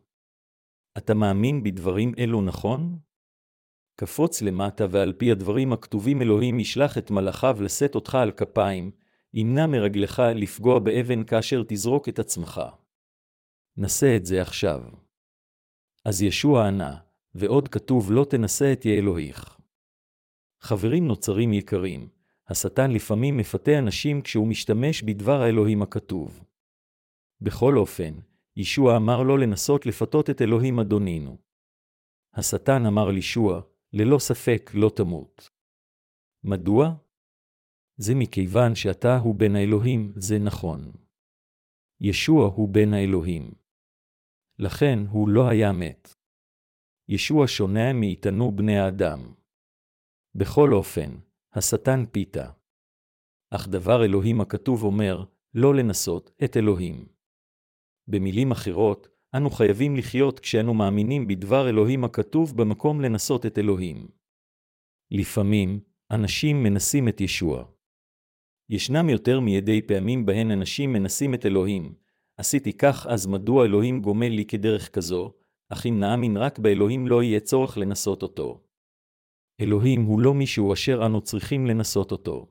אתה 0.97 1.13
מאמין 1.13 1.63
בדברים 1.63 2.13
אלו 2.19 2.41
נכון? 2.41 2.97
קפוץ 3.95 4.41
למטה 4.41 4.85
ועל 4.89 5.13
פי 5.13 5.31
הדברים 5.31 5.73
הכתובים 5.73 6.21
אלוהים 6.21 6.59
ישלח 6.59 6.97
את 6.97 7.11
מלאכיו 7.11 7.57
לשאת 7.61 7.95
אותך 7.95 8.15
על 8.15 8.31
כפיים, 8.31 8.91
ימנע 9.33 9.67
מרגלך 9.67 10.23
לפגוע 10.35 10.79
באבן 10.79 11.23
כאשר 11.23 11.63
תזרוק 11.67 12.09
את 12.09 12.19
עצמך. 12.19 12.61
נשא 13.77 14.15
את 14.17 14.25
זה 14.25 14.41
עכשיו. 14.41 14.81
אז 16.05 16.21
ישוע 16.21 16.67
ענה, 16.67 16.97
ועוד 17.35 17.67
כתוב 17.67 18.11
לא 18.11 18.25
תנשא 18.29 18.73
את 18.73 18.85
אלוהיך. 18.85 19.57
חברים 20.59 21.07
נוצרים 21.07 21.53
יקרים, 21.53 22.09
השטן 22.47 22.91
לפעמים 22.91 23.37
מפתה 23.37 23.79
אנשים 23.79 24.21
כשהוא 24.21 24.47
משתמש 24.47 25.03
בדבר 25.03 25.41
האלוהים 25.41 25.81
הכתוב. 25.81 26.43
בכל 27.41 27.77
אופן, 27.77 28.13
ישוע 28.55 28.97
אמר 28.97 29.23
לו 29.23 29.37
לנסות 29.37 29.85
לפתות 29.85 30.29
את 30.29 30.41
אלוהים 30.41 30.79
אדונינו. 30.79 31.37
השטן 32.33 32.85
אמר 32.85 33.11
לישוע, 33.11 33.61
ללא 33.93 34.19
ספק 34.19 34.71
לא 34.73 34.91
תמות. 34.95 35.49
מדוע? 36.43 36.95
זה 37.97 38.15
מכיוון 38.15 38.75
שאתה 38.75 39.17
הוא 39.17 39.35
בן 39.35 39.55
האלוהים, 39.55 40.13
זה 40.15 40.39
נכון. 40.39 40.91
ישוע 42.01 42.47
הוא 42.47 42.69
בן 42.69 42.93
האלוהים. 42.93 43.64
לכן 44.59 44.99
הוא 45.09 45.29
לא 45.29 45.49
היה 45.49 45.71
מת. 45.71 46.15
ישוע 47.09 47.45
שונה 47.47 47.93
מאיתנו 47.93 48.51
בני 48.51 48.77
האדם. 48.77 49.33
בכל 50.35 50.73
אופן, 50.73 51.17
השטן 51.53 52.05
פיתה. 52.11 52.51
אך 53.51 53.67
דבר 53.67 54.05
אלוהים 54.05 54.41
הכתוב 54.41 54.83
אומר, 54.83 55.23
לא 55.53 55.75
לנסות 55.75 56.31
את 56.43 56.57
אלוהים. 56.57 57.07
במילים 58.07 58.51
אחרות, 58.51 59.07
אנו 59.37 59.49
חייבים 59.49 59.95
לחיות 59.95 60.39
כשאנו 60.39 60.73
מאמינים 60.73 61.27
בדבר 61.27 61.69
אלוהים 61.69 62.03
הכתוב 62.03 62.57
במקום 62.57 63.01
לנסות 63.01 63.45
את 63.45 63.57
אלוהים. 63.57 64.07
לפעמים, 65.11 65.79
אנשים 66.11 66.63
מנסים 66.63 67.07
את 67.07 67.21
ישוע. 67.21 67.65
ישנם 68.69 69.09
יותר 69.09 69.39
מידי 69.39 69.81
פעמים 69.81 70.25
בהן 70.25 70.51
אנשים 70.51 70.93
מנסים 70.93 71.33
את 71.33 71.45
אלוהים. 71.45 72.04
עשיתי 72.37 72.73
כך, 72.73 73.07
אז 73.09 73.27
מדוע 73.27 73.65
אלוהים 73.65 74.01
גומל 74.01 74.27
לי 74.27 74.45
כדרך 74.45 74.89
כזו, 74.89 75.33
אך 75.69 75.85
אם 75.85 75.99
נאמין 75.99 76.37
רק 76.37 76.59
באלוהים 76.59 77.07
לא 77.07 77.23
יהיה 77.23 77.39
צורך 77.39 77.77
לנסות 77.77 78.23
אותו. 78.23 78.61
אלוהים 79.61 80.03
הוא 80.03 80.21
לא 80.21 80.33
מישהו 80.33 80.73
אשר 80.73 81.05
אנו 81.05 81.21
צריכים 81.21 81.67
לנסות 81.67 82.11
אותו. 82.11 82.47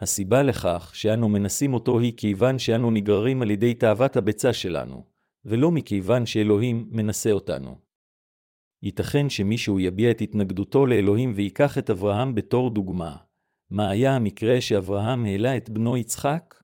הסיבה 0.00 0.42
לכך 0.42 0.90
שאנו 0.94 1.28
מנסים 1.28 1.74
אותו 1.74 2.00
היא 2.00 2.12
כיוון 2.16 2.58
שאנו 2.58 2.90
נגררים 2.90 3.42
על 3.42 3.50
ידי 3.50 3.74
תאוות 3.74 4.16
הביצה 4.16 4.52
שלנו, 4.52 5.04
ולא 5.44 5.70
מכיוון 5.70 6.26
שאלוהים 6.26 6.88
מנסה 6.90 7.32
אותנו. 7.32 7.78
ייתכן 8.82 9.30
שמישהו 9.30 9.80
יביע 9.80 10.10
את 10.10 10.20
התנגדותו 10.20 10.86
לאלוהים 10.86 11.32
ויקח 11.36 11.78
את 11.78 11.90
אברהם 11.90 12.34
בתור 12.34 12.70
דוגמה. 12.70 13.16
מה 13.70 13.90
היה 13.90 14.16
המקרה 14.16 14.60
שאברהם 14.60 15.24
העלה 15.24 15.56
את 15.56 15.70
בנו 15.70 15.96
יצחק? 15.96 16.57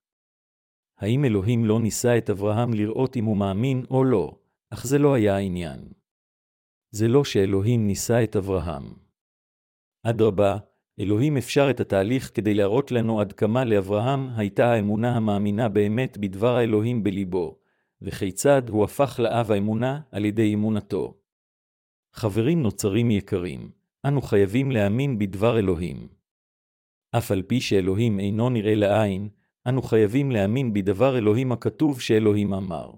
האם 0.97 1.25
אלוהים 1.25 1.65
לא 1.65 1.79
ניסה 1.79 2.17
את 2.17 2.29
אברהם 2.29 2.73
לראות 2.73 3.17
אם 3.17 3.25
הוא 3.25 3.37
מאמין 3.37 3.85
או 3.91 4.03
לא, 4.03 4.35
אך 4.69 4.87
זה 4.87 4.97
לא 4.97 5.13
היה 5.13 5.35
העניין. 5.35 5.79
זה 6.91 7.07
לא 7.07 7.23
שאלוהים 7.23 7.87
ניסה 7.87 8.23
את 8.23 8.35
אברהם. 8.35 8.93
אדרבה, 10.03 10.57
אלוהים 10.99 11.37
אפשר 11.37 11.67
את 11.69 11.79
התהליך 11.79 12.31
כדי 12.33 12.53
להראות 12.53 12.91
לנו 12.91 13.21
עד 13.21 13.33
כמה 13.33 13.65
לאברהם 13.65 14.29
הייתה 14.35 14.71
האמונה 14.71 15.15
המאמינה 15.15 15.69
באמת 15.69 16.17
בדבר 16.17 16.55
האלוהים 16.55 17.03
בליבו, 17.03 17.57
וכיצד 18.01 18.69
הוא 18.69 18.83
הפך 18.83 19.19
לאב 19.23 19.51
האמונה 19.51 20.01
על 20.11 20.25
ידי 20.25 20.53
אמונתו. 20.53 21.17
חברים 22.13 22.61
נוצרים 22.61 23.11
יקרים, 23.11 23.71
אנו 24.07 24.21
חייבים 24.21 24.71
להאמין 24.71 25.19
בדבר 25.19 25.59
אלוהים. 25.59 26.07
אף 27.17 27.31
על 27.31 27.41
פי 27.41 27.61
שאלוהים 27.61 28.19
אינו 28.19 28.49
נראה 28.49 28.75
לעין, 28.75 29.29
אנו 29.69 29.81
חייבים 29.81 30.31
להאמין 30.31 30.73
בדבר 30.73 31.17
אלוהים 31.17 31.51
הכתוב 31.51 32.01
שאלוהים 32.01 32.53
אמר. 32.53 32.91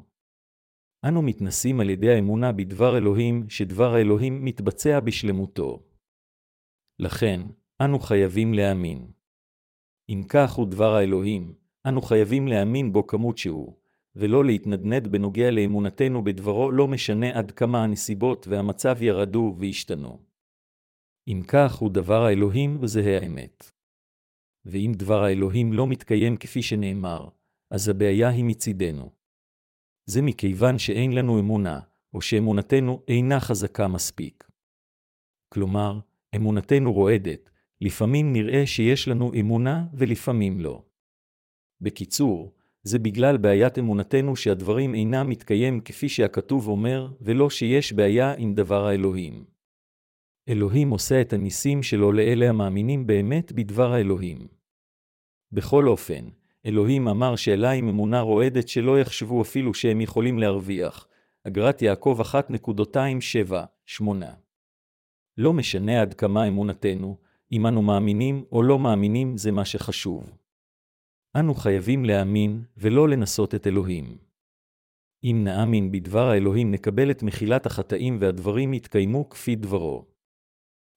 אנו 1.06 1.22
מתנסים 1.22 1.80
על 1.80 1.90
ידי 1.90 2.10
האמונה 2.14 2.52
בדבר 2.52 2.98
אלוהים, 2.98 3.50
שדבר 3.50 3.94
האלוהים 3.94 4.46
מתבצע 4.46 5.00
בשלמותו. 5.00 5.84
לכן, 7.00 7.42
אנו 7.82 8.00
חייבים 8.00 8.54
להאמין. 8.54 9.12
אם 10.10 10.24
כך 10.30 10.52
הוא 10.52 10.68
דבר 10.68 10.96
האלוהים, 10.96 11.54
אנו 11.88 12.02
חייבים 12.02 12.48
להאמין 12.48 12.94
בו 12.94 13.08
כמות 13.08 13.38
שהוא, 13.38 13.74
ולא 14.16 14.46
להתנדנד 14.46 15.08
בנוגע 15.08 15.52
לאמונתנו 15.52 16.24
בדברו 16.24 16.72
לא 16.72 16.88
משנה 16.88 17.38
עד 17.40 17.52
כמה 17.52 17.84
הנסיבות 17.84 18.48
והמצב 18.48 19.02
ירדו 19.02 19.56
והשתנו. 19.60 20.20
אם 21.28 21.42
כך 21.48 21.76
הוא 21.76 21.92
דבר 21.92 22.24
האלוהים 22.24 22.78
וזה 22.82 23.20
האמת. 23.22 23.77
ואם 24.68 24.92
דבר 24.96 25.24
האלוהים 25.24 25.74
לא 25.74 25.88
מתקיים 25.88 26.38
כפי 26.38 26.62
שנאמר, 26.62 27.28
אז 27.72 27.90
הבעיה 27.90 28.30
היא 28.30 28.44
מצידנו. 28.44 29.12
זה 30.06 30.22
מכיוון 30.22 30.80
שאין 30.80 31.12
לנו 31.12 31.40
אמונה, 31.40 31.80
או 32.14 32.22
שאמונתנו 32.22 33.02
אינה 33.08 33.40
חזקה 33.40 33.88
מספיק. 33.88 34.48
כלומר, 35.50 36.00
אמונתנו 36.36 36.94
רועדת, 36.94 37.50
לפעמים 37.82 38.34
נראה 38.34 38.68
שיש 38.68 39.08
לנו 39.08 39.32
אמונה 39.40 39.86
ולפעמים 39.94 40.60
לא. 40.60 40.84
בקיצור, 41.82 42.54
זה 42.84 43.00
בגלל 43.00 43.38
בעיית 43.38 43.80
אמונתנו 43.80 44.36
שהדברים 44.36 44.96
אינם 44.96 45.30
מתקיים 45.30 45.82
כפי 45.82 46.10
שהכתוב 46.10 46.68
אומר, 46.68 47.08
ולא 47.22 47.50
שיש 47.50 47.94
בעיה 47.94 48.34
עם 48.38 48.54
דבר 48.54 48.86
האלוהים. 48.86 49.46
אלוהים 50.50 50.90
עושה 50.90 51.22
את 51.22 51.34
הניסים 51.34 51.84
שלו 51.84 52.12
לאלה 52.12 52.50
המאמינים 52.50 53.08
באמת 53.08 53.52
בדבר 53.52 53.94
האלוהים. 53.94 54.57
בכל 55.52 55.88
אופן, 55.88 56.30
אלוהים 56.66 57.08
אמר 57.08 57.36
שאלה 57.36 57.72
עם 57.72 57.90
אמונה 57.90 58.22
רועדת 58.22 58.68
שלא 58.68 59.00
יחשבו 59.00 59.42
אפילו 59.42 59.74
שהם 59.74 60.02
יכולים 60.02 60.40
להרוויח. 60.40 61.08
אגרת 61.48 61.82
יעקב 61.82 62.20
1.27-8 64.00 64.04
לא 65.38 65.54
משנה 65.54 66.02
עד 66.02 66.14
כמה 66.14 66.48
אמונתנו, 66.48 67.18
אם 67.52 67.68
אנו 67.68 67.82
מאמינים 67.82 68.46
או 68.52 68.64
לא 68.64 68.80
מאמינים 68.80 69.38
זה 69.38 69.52
מה 69.52 69.66
שחשוב. 69.66 70.32
אנו 71.36 71.56
חייבים 71.56 72.06
להאמין 72.06 72.64
ולא 72.78 73.10
לנסות 73.10 73.56
את 73.56 73.68
אלוהים. 73.68 74.18
אם 75.24 75.42
נאמין 75.44 75.92
בדבר 75.92 76.30
האלוהים 76.30 76.72
נקבל 76.72 77.12
את 77.12 77.24
מחילת 77.24 77.66
החטאים 77.66 78.18
והדברים 78.20 78.74
יתקיימו 78.74 79.30
כפי 79.30 79.56
דברו. 79.56 80.06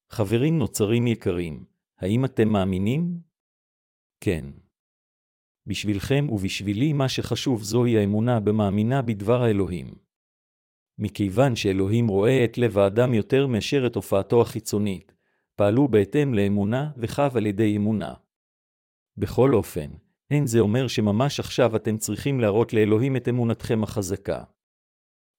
חברים 0.09 0.57
נוצרים 0.57 1.07
יקרים, 1.07 1.65
האם 1.97 2.25
אתם 2.25 2.49
מאמינים? 2.49 3.30
כן. 4.23 4.45
בשבילכם 5.67 6.27
ובשבילי 6.29 6.93
מה 6.93 7.09
שחשוב 7.09 7.63
זוהי 7.63 7.97
האמונה 7.97 8.39
במאמינה 8.39 9.01
בדבר 9.01 9.43
האלוהים. 9.43 9.95
מכיוון 10.97 11.55
שאלוהים 11.55 12.07
רואה 12.07 12.45
את 12.45 12.57
לב 12.57 12.77
האדם 12.77 13.13
יותר 13.13 13.47
מאשר 13.47 13.87
את 13.87 13.95
הופעתו 13.95 14.41
החיצונית, 14.41 15.13
פעלו 15.55 15.87
בהתאם 15.87 16.33
לאמונה 16.33 16.91
וחב 16.97 17.37
על 17.37 17.45
ידי 17.45 17.77
אמונה. 17.77 18.13
בכל 19.17 19.53
אופן, 19.53 19.91
אין 20.31 20.47
זה 20.47 20.59
אומר 20.59 20.87
שממש 20.87 21.39
עכשיו 21.39 21.75
אתם 21.75 21.97
צריכים 21.97 22.39
להראות 22.39 22.73
לאלוהים 22.73 23.15
את 23.15 23.27
אמונתכם 23.27 23.83
החזקה. 23.83 24.43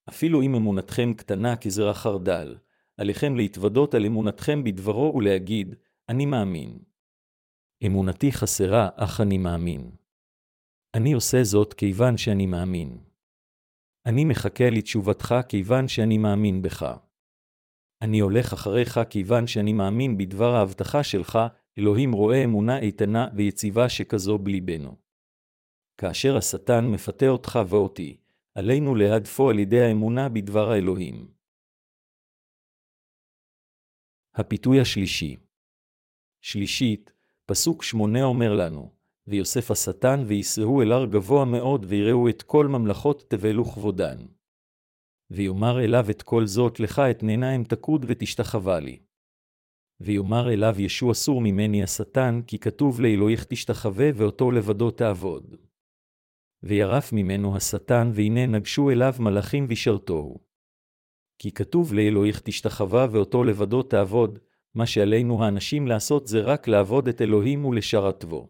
אפילו 0.09 0.41
אם 0.41 0.55
אמונתכם 0.55 1.13
קטנה 1.13 1.55
כזרע 1.55 1.93
חרדל, 1.93 2.57
עליכם 2.97 3.35
להתוודות 3.35 3.93
על 3.93 4.05
אמונתכם 4.05 4.63
בדברו 4.63 5.13
ולהגיד, 5.15 5.75
אני 6.09 6.25
מאמין. 6.25 6.92
אמונתי 7.87 8.31
חסרה, 8.31 8.89
אך 8.95 9.21
אני 9.21 9.37
מאמין. 9.37 9.91
אני 10.93 11.13
עושה 11.13 11.43
זאת 11.43 11.73
כיוון 11.73 12.17
שאני 12.17 12.45
מאמין. 12.45 12.97
אני 14.05 14.25
מחכה 14.25 14.69
לתשובתך 14.69 15.35
כיוון 15.49 15.87
שאני 15.87 16.17
מאמין 16.17 16.61
בך. 16.61 16.85
אני 18.01 18.19
הולך 18.19 18.53
אחריך 18.53 18.99
כיוון 19.09 19.47
שאני 19.47 19.73
מאמין 19.73 20.17
בדבר 20.17 20.55
ההבטחה 20.55 21.03
שלך, 21.03 21.39
אלוהים 21.77 22.11
רואה 22.11 22.43
אמונה 22.43 22.79
איתנה 22.79 23.27
ויציבה 23.35 23.89
שכזו 23.89 24.37
בליבנו. 24.37 24.97
כאשר 25.97 26.37
השטן 26.37 26.85
מפתה 26.93 27.27
אותך 27.27 27.59
ואותי, 27.69 28.17
עלינו 28.55 28.95
להדפו 28.95 29.49
על 29.49 29.59
ידי 29.59 29.81
האמונה 29.81 30.29
בדבר 30.29 30.71
האלוהים. 30.71 31.31
הפיתוי 34.35 34.81
השלישי 34.81 35.37
שלישית, 36.41 37.11
פסוק 37.45 37.83
שמונה 37.83 38.23
אומר 38.23 38.53
לנו, 38.53 38.91
ויוסף 39.27 39.71
השטן 39.71 40.23
ויסעו 40.27 40.81
אל 40.81 40.91
הר 40.91 41.05
גבוה 41.05 41.45
מאוד 41.45 41.85
ויראו 41.87 42.29
את 42.29 42.41
כל 42.41 42.67
ממלכות 42.67 43.23
תבל 43.29 43.59
וכבודן. 43.59 44.17
ויאמר 45.31 45.83
אליו 45.83 46.05
את 46.09 46.21
כל 46.21 46.45
זאת 46.45 46.79
לך 46.79 46.99
אתננה 46.99 47.55
אם 47.55 47.63
תקוד 47.63 48.05
ותשתחווה 48.07 48.79
לי. 48.79 48.99
ויאמר 49.99 50.53
אליו 50.53 50.75
ישוע 50.79 51.11
אסור 51.11 51.41
ממני 51.41 51.83
השטן, 51.83 52.41
כי 52.47 52.59
כתוב 52.59 53.01
לאלוהיך 53.01 53.45
תשתחווה 53.45 54.09
ואותו 54.15 54.51
לבדו 54.51 54.91
תעבוד. 54.91 55.55
וירף 56.63 57.13
ממנו 57.13 57.55
השטן, 57.55 58.11
והנה 58.13 58.45
נגשו 58.45 58.89
אליו 58.89 59.13
מלאכים 59.19 59.65
וישרתוהו. 59.69 60.39
כי 61.39 61.51
כתוב 61.51 61.93
לאלוהיך 61.93 62.41
תשתחווה 62.43 63.07
ואותו 63.11 63.43
לבדו 63.43 63.83
תעבוד, 63.83 64.39
מה 64.75 64.85
שעלינו 64.85 65.43
האנשים 65.43 65.87
לעשות 65.87 66.27
זה 66.27 66.41
רק 66.41 66.67
לעבוד 66.67 67.07
את 67.07 67.21
אלוהים 67.21 67.65
ולשרתבו. 67.65 68.49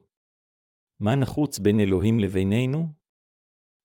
מה 0.99 1.15
נחוץ 1.15 1.59
בין 1.59 1.79
אלוהים 1.79 2.19
לבינינו? 2.19 2.87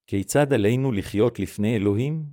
כיצד 0.07 0.53
עלינו 0.53 0.91
לחיות 0.91 1.39
לפני 1.39 1.75
אלוהים? 1.75 2.25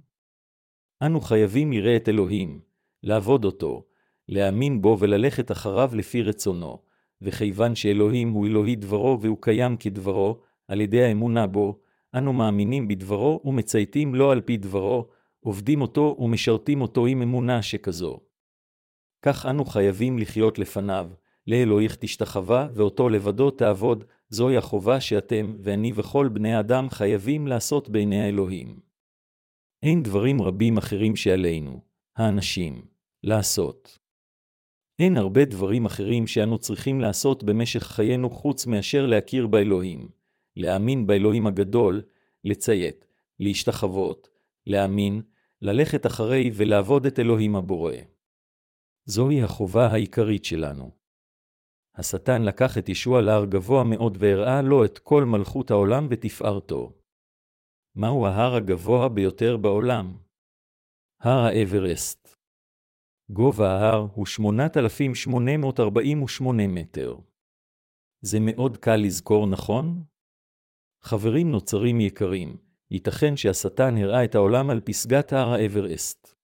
אנו 1.02 1.20
חייבים 1.20 1.72
לראה 1.72 1.96
את 1.96 2.08
אלוהים, 2.08 2.60
לעבוד 3.02 3.44
אותו, 3.44 3.84
להאמין 4.28 4.82
בו 4.82 4.96
וללכת 5.00 5.50
אחריו 5.50 5.90
לפי 5.94 6.22
רצונו, 6.22 6.78
וכיוון 7.22 7.75
שאלוהים 7.75 8.30
הוא 8.30 8.46
אלוהי 8.46 8.76
דברו 8.76 9.18
והוא 9.20 9.38
קיים 9.40 9.76
כדברו, 9.76 10.40
על 10.68 10.80
ידי 10.80 11.02
האמונה 11.02 11.46
בו, 11.46 11.78
אנו 12.14 12.32
מאמינים 12.32 12.88
בדברו 12.88 13.40
ומצייתים 13.44 14.14
לו 14.14 14.30
על 14.30 14.40
פי 14.40 14.56
דברו, 14.56 15.06
עובדים 15.40 15.80
אותו 15.80 16.16
ומשרתים 16.18 16.80
אותו 16.80 17.06
עם 17.06 17.22
אמונה 17.22 17.62
שכזו. 17.62 18.25
כך 19.26 19.47
אנו 19.47 19.64
חייבים 19.64 20.18
לחיות 20.18 20.59
לפניו, 20.59 21.11
לאלוהיך 21.47 21.97
תשתחווה 21.97 22.68
ואותו 22.75 23.09
לבדו 23.09 23.50
תעבוד, 23.50 24.04
זוהי 24.28 24.56
החובה 24.56 25.00
שאתם 25.00 25.56
ואני 25.61 25.92
וכל 25.95 26.28
בני 26.28 26.54
האדם 26.54 26.90
חייבים 26.90 27.47
לעשות 27.47 27.88
בעיני 27.88 28.23
האלוהים. 28.23 28.80
אין 29.83 30.02
דברים 30.02 30.42
רבים 30.42 30.78
אחרים 30.78 31.16
שעלינו, 31.16 31.80
האנשים, 32.16 32.85
לעשות. 33.23 33.99
אין 34.99 35.16
הרבה 35.16 35.45
דברים 35.45 35.87
אחרים 35.87 36.26
שאנו 36.26 36.59
צריכים 36.59 37.00
לעשות 37.00 37.45
במשך 37.45 37.83
חיינו 37.83 38.30
חוץ 38.30 38.66
מאשר 38.66 39.06
להכיר 39.06 39.47
באלוהים, 39.47 40.09
להאמין 40.56 41.06
באלוהים 41.06 41.47
הגדול, 41.47 42.02
לציית, 42.45 43.06
להשתחוות, 43.40 44.28
להאמין, 44.66 45.23
ללכת 45.62 46.06
אחרי 46.06 46.50
ולעבוד 46.54 47.06
את 47.06 47.18
אלוהים 47.18 47.56
הבורא. 47.56 47.95
זוהי 49.08 49.42
החובה 49.42 49.86
העיקרית 49.86 50.44
שלנו. 50.44 50.90
השטן 51.94 52.42
לקח 52.42 52.78
את 52.78 52.88
ישוע 52.88 53.22
להר 53.22 53.44
גבוה 53.44 53.84
מאוד 53.84 54.16
והראה 54.20 54.62
לו 54.62 54.84
את 54.84 54.98
כל 54.98 55.25
מלכות 55.25 55.70
העולם 55.70 56.06
ותפארתו. 56.10 56.92
מהו 57.94 58.26
ההר 58.26 58.54
הגבוה 58.54 59.08
ביותר 59.08 59.56
בעולם? 59.56 60.16
הר 61.21 61.47
האברסט. 61.47 62.36
גובה 63.30 63.69
ההר 63.69 64.06
הוא 64.14 64.26
8,848 64.26 66.66
מטר. 66.66 67.16
זה 68.21 68.38
מאוד 68.40 68.76
קל 68.76 68.97
לזכור, 68.97 69.47
נכון? 69.47 70.04
חברים 71.02 71.50
נוצרים 71.50 72.00
יקרים, 72.00 72.56
ייתכן 72.90 73.36
שהשטן 73.36 73.97
הראה 73.97 74.25
את 74.25 74.34
העולם 74.34 74.71
על 74.71 74.80
פסגת 74.80 75.32
הר 75.32 75.52
האברסט. 75.52 76.35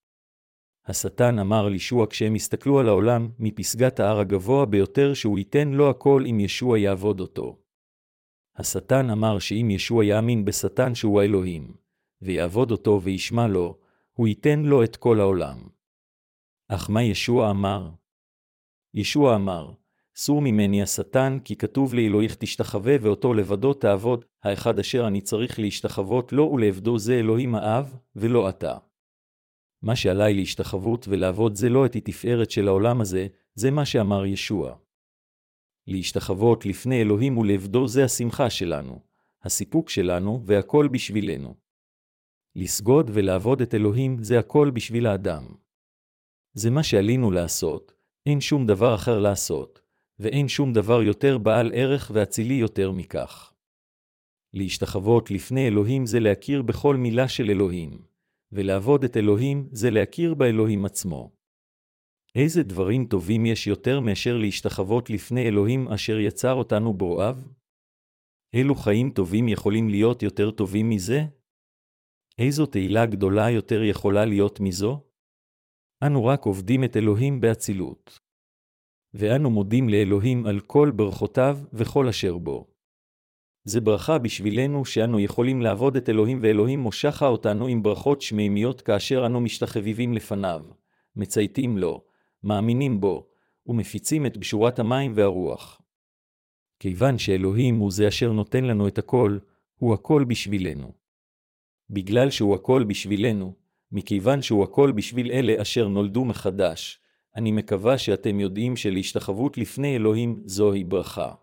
השטן 0.85 1.39
אמר 1.39 1.69
לישוע 1.69 2.07
כשהם 2.09 2.35
הסתכלו 2.35 2.79
על 2.79 2.87
העולם 2.87 3.29
מפסגת 3.39 3.99
ההר 3.99 4.19
הגבוה 4.19 4.65
ביותר 4.65 5.13
שהוא 5.13 5.37
ייתן 5.37 5.67
לו 5.67 5.89
הכל 5.89 6.23
אם 6.29 6.39
ישוע 6.39 6.79
יעבוד 6.79 7.19
אותו. 7.19 7.59
השטן 8.55 9.09
אמר 9.09 9.39
שאם 9.39 9.67
ישוע 9.71 10.05
יאמין 10.05 10.45
בשטן 10.45 10.95
שהוא 10.95 11.21
האלוהים, 11.21 11.73
ויעבוד 12.21 12.71
אותו 12.71 13.01
וישמע 13.03 13.47
לו, 13.47 13.77
הוא 14.13 14.27
ייתן 14.27 14.59
לו 14.59 14.83
את 14.83 14.95
כל 14.95 15.19
העולם. 15.19 15.57
אך 16.67 16.89
מה 16.89 17.03
ישוע 17.03 17.51
אמר? 17.51 17.89
ישוע 18.93 19.35
אמר, 19.35 19.71
סור 20.15 20.41
ממני 20.41 20.83
השטן, 20.83 21.37
כי 21.45 21.55
כתוב 21.55 21.93
לאלוהיך 21.93 22.35
תשתחווה 22.35 22.95
ואותו 23.01 23.33
לבדו 23.33 23.73
תעבוד, 23.73 24.25
האחד 24.43 24.79
אשר 24.79 25.07
אני 25.07 25.21
צריך 25.21 25.59
להשתחוות 25.59 26.33
לו 26.33 26.51
ולעבדו 26.51 26.99
זה 26.99 27.13
אלוהים 27.19 27.55
האב, 27.55 27.97
ולא 28.15 28.49
אתה. 28.49 28.77
מה 29.83 29.95
שעליי 29.95 30.33
להשתחוות 30.33 31.07
ולעבוד 31.07 31.55
זה 31.55 31.69
לא 31.69 31.85
את 31.85 31.95
התפארת 31.95 32.51
של 32.51 32.67
העולם 32.67 33.01
הזה, 33.01 33.27
זה 33.55 33.71
מה 33.71 33.85
שאמר 33.85 34.25
ישוע. 34.25 34.75
להשתחוות 35.87 36.65
לפני 36.65 37.01
אלוהים 37.01 37.37
ולעבדו 37.37 37.87
זה 37.87 38.03
השמחה 38.03 38.49
שלנו, 38.49 38.99
הסיפוק 39.43 39.89
שלנו 39.89 40.41
והכל 40.45 40.87
בשבילנו. 40.91 41.55
לסגוד 42.55 43.11
ולעבוד 43.13 43.61
את 43.61 43.73
אלוהים 43.73 44.23
זה 44.23 44.39
הכל 44.39 44.71
בשביל 44.73 45.07
האדם. 45.07 45.43
זה 46.53 46.69
מה 46.69 46.83
שעלינו 46.83 47.31
לעשות, 47.31 47.93
אין 48.25 48.41
שום 48.41 48.67
דבר 48.67 48.95
אחר 48.95 49.19
לעשות, 49.19 49.81
ואין 50.19 50.47
שום 50.47 50.73
דבר 50.73 51.03
יותר 51.03 51.37
בעל 51.37 51.71
ערך 51.73 52.11
ואצילי 52.13 52.53
יותר 52.53 52.91
מכך. 52.91 53.53
להשתחוות 54.53 55.31
לפני 55.31 55.67
אלוהים 55.67 56.05
זה 56.05 56.19
להכיר 56.19 56.61
בכל 56.61 56.95
מילה 56.95 57.27
של 57.27 57.49
אלוהים, 57.49 58.12
ולעבוד 58.53 59.03
את 59.03 59.17
אלוהים 59.17 59.69
זה 59.71 59.89
להכיר 59.89 60.33
באלוהים 60.33 60.85
עצמו. 60.85 61.31
איזה 62.35 62.63
דברים 62.63 63.05
טובים 63.05 63.45
יש 63.45 63.67
יותר 63.67 63.99
מאשר 63.99 64.37
להשתחוות 64.37 65.09
לפני 65.09 65.47
אלוהים 65.47 65.87
אשר 65.87 66.19
יצר 66.19 66.53
אותנו 66.53 66.93
ברועיו? 66.93 67.35
אילו 68.53 68.75
חיים 68.75 69.11
טובים 69.11 69.47
יכולים 69.47 69.89
להיות 69.89 70.23
יותר 70.23 70.51
טובים 70.51 70.89
מזה? 70.89 71.19
איזו 72.37 72.65
תהילה 72.65 73.05
גדולה 73.05 73.49
יותר 73.49 73.83
יכולה 73.83 74.25
להיות 74.25 74.59
מזו? 74.59 75.03
אנו 76.05 76.25
רק 76.25 76.45
עובדים 76.45 76.83
את 76.83 76.97
אלוהים 76.97 77.41
באצילות. 77.41 78.19
ואנו 79.13 79.49
מודים 79.49 79.89
לאלוהים 79.89 80.45
על 80.45 80.59
כל 80.59 80.91
ברכותיו 80.95 81.57
וכל 81.73 82.07
אשר 82.07 82.37
בו. 82.37 82.72
זה 83.65 83.81
ברכה 83.81 84.17
בשבילנו 84.17 84.85
שאנו 84.85 85.19
יכולים 85.19 85.61
לעבוד 85.61 85.95
את 85.95 86.09
אלוהים 86.09 86.39
ואלוהים 86.41 86.79
מושכה 86.79 87.27
אותנו 87.27 87.67
עם 87.67 87.83
ברכות 87.83 88.21
שמימיות 88.21 88.81
כאשר 88.81 89.25
אנו 89.25 89.41
משתחוויבים 89.41 90.13
לפניו, 90.13 90.65
מצייתים 91.15 91.77
לו, 91.77 92.03
מאמינים 92.43 93.01
בו, 93.01 93.27
ומפיצים 93.67 94.25
את 94.25 94.37
בשורת 94.37 94.79
המים 94.79 95.11
והרוח. 95.15 95.81
כיוון 96.79 97.17
שאלוהים 97.17 97.75
הוא 97.77 97.91
זה 97.91 98.07
אשר 98.07 98.31
נותן 98.31 98.63
לנו 98.63 98.87
את 98.87 98.97
הכל, 98.97 99.37
הוא 99.75 99.93
הכל 99.93 100.23
בשבילנו. 100.23 100.93
בגלל 101.89 102.29
שהוא 102.29 102.55
הכל 102.55 102.83
בשבילנו, 102.83 103.53
מכיוון 103.91 104.41
שהוא 104.41 104.63
הכל 104.63 104.91
בשביל 104.91 105.31
אלה 105.31 105.61
אשר 105.61 105.87
נולדו 105.87 106.25
מחדש, 106.25 106.99
אני 107.35 107.51
מקווה 107.51 107.97
שאתם 107.97 108.39
יודעים 108.39 108.75
שלהשתחוות 108.75 109.57
לפני 109.57 109.95
אלוהים 109.95 110.41
זוהי 110.45 110.83
ברכה. 110.83 111.33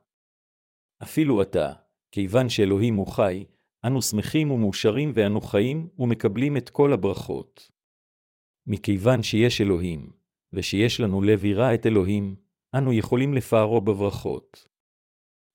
אפילו 1.02 1.42
אתה, 1.42 1.72
כיוון 2.12 2.49
שאלוהים 2.49 2.94
הוא 2.94 3.07
חי, 3.07 3.44
אנו 3.87 4.03
שמחים 4.03 4.51
ומאושרים 4.51 5.12
ואנו 5.14 5.40
חיים 5.40 5.88
ומקבלים 5.99 6.57
את 6.57 6.68
כל 6.68 6.92
הברכות. 6.92 7.70
מכיוון 8.66 9.23
שיש 9.23 9.61
אלוהים, 9.61 10.11
ושיש 10.53 11.01
לנו 11.01 11.23
לב 11.23 11.44
יראה 11.44 11.75
את 11.75 11.87
אלוהים, 11.87 12.37
אנו 12.75 12.92
יכולים 12.92 13.35
לפארו 13.35 13.81
בברכות. 13.81 14.68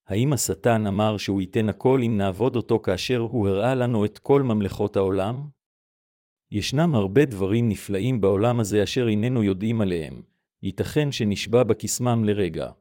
האם 0.08 0.34
השטן 0.34 0.88
אמר 0.88 1.18
שהוא 1.18 1.42
ייתן 1.42 1.70
הכל 1.70 2.02
אם 2.06 2.18
נעבוד 2.18 2.56
אותו 2.56 2.80
כאשר 2.80 3.20
הוא 3.20 3.48
הראה 3.48 3.76
לנו 3.76 4.06
את 4.06 4.20
כל 4.20 4.42
ממלכות 4.42 4.96
העולם? 4.96 5.50
ישנם 6.52 6.96
הרבה 6.96 7.26
דברים 7.26 7.70
נפלאים 7.70 8.22
בעולם 8.22 8.60
הזה 8.60 8.84
אשר 8.84 9.08
איננו 9.08 9.44
יודעים 9.44 9.82
עליהם, 9.82 10.22
ייתכן 10.64 11.12
שנשבע 11.12 11.64
בקסמם 11.64 12.24
לרגע. 12.24 12.72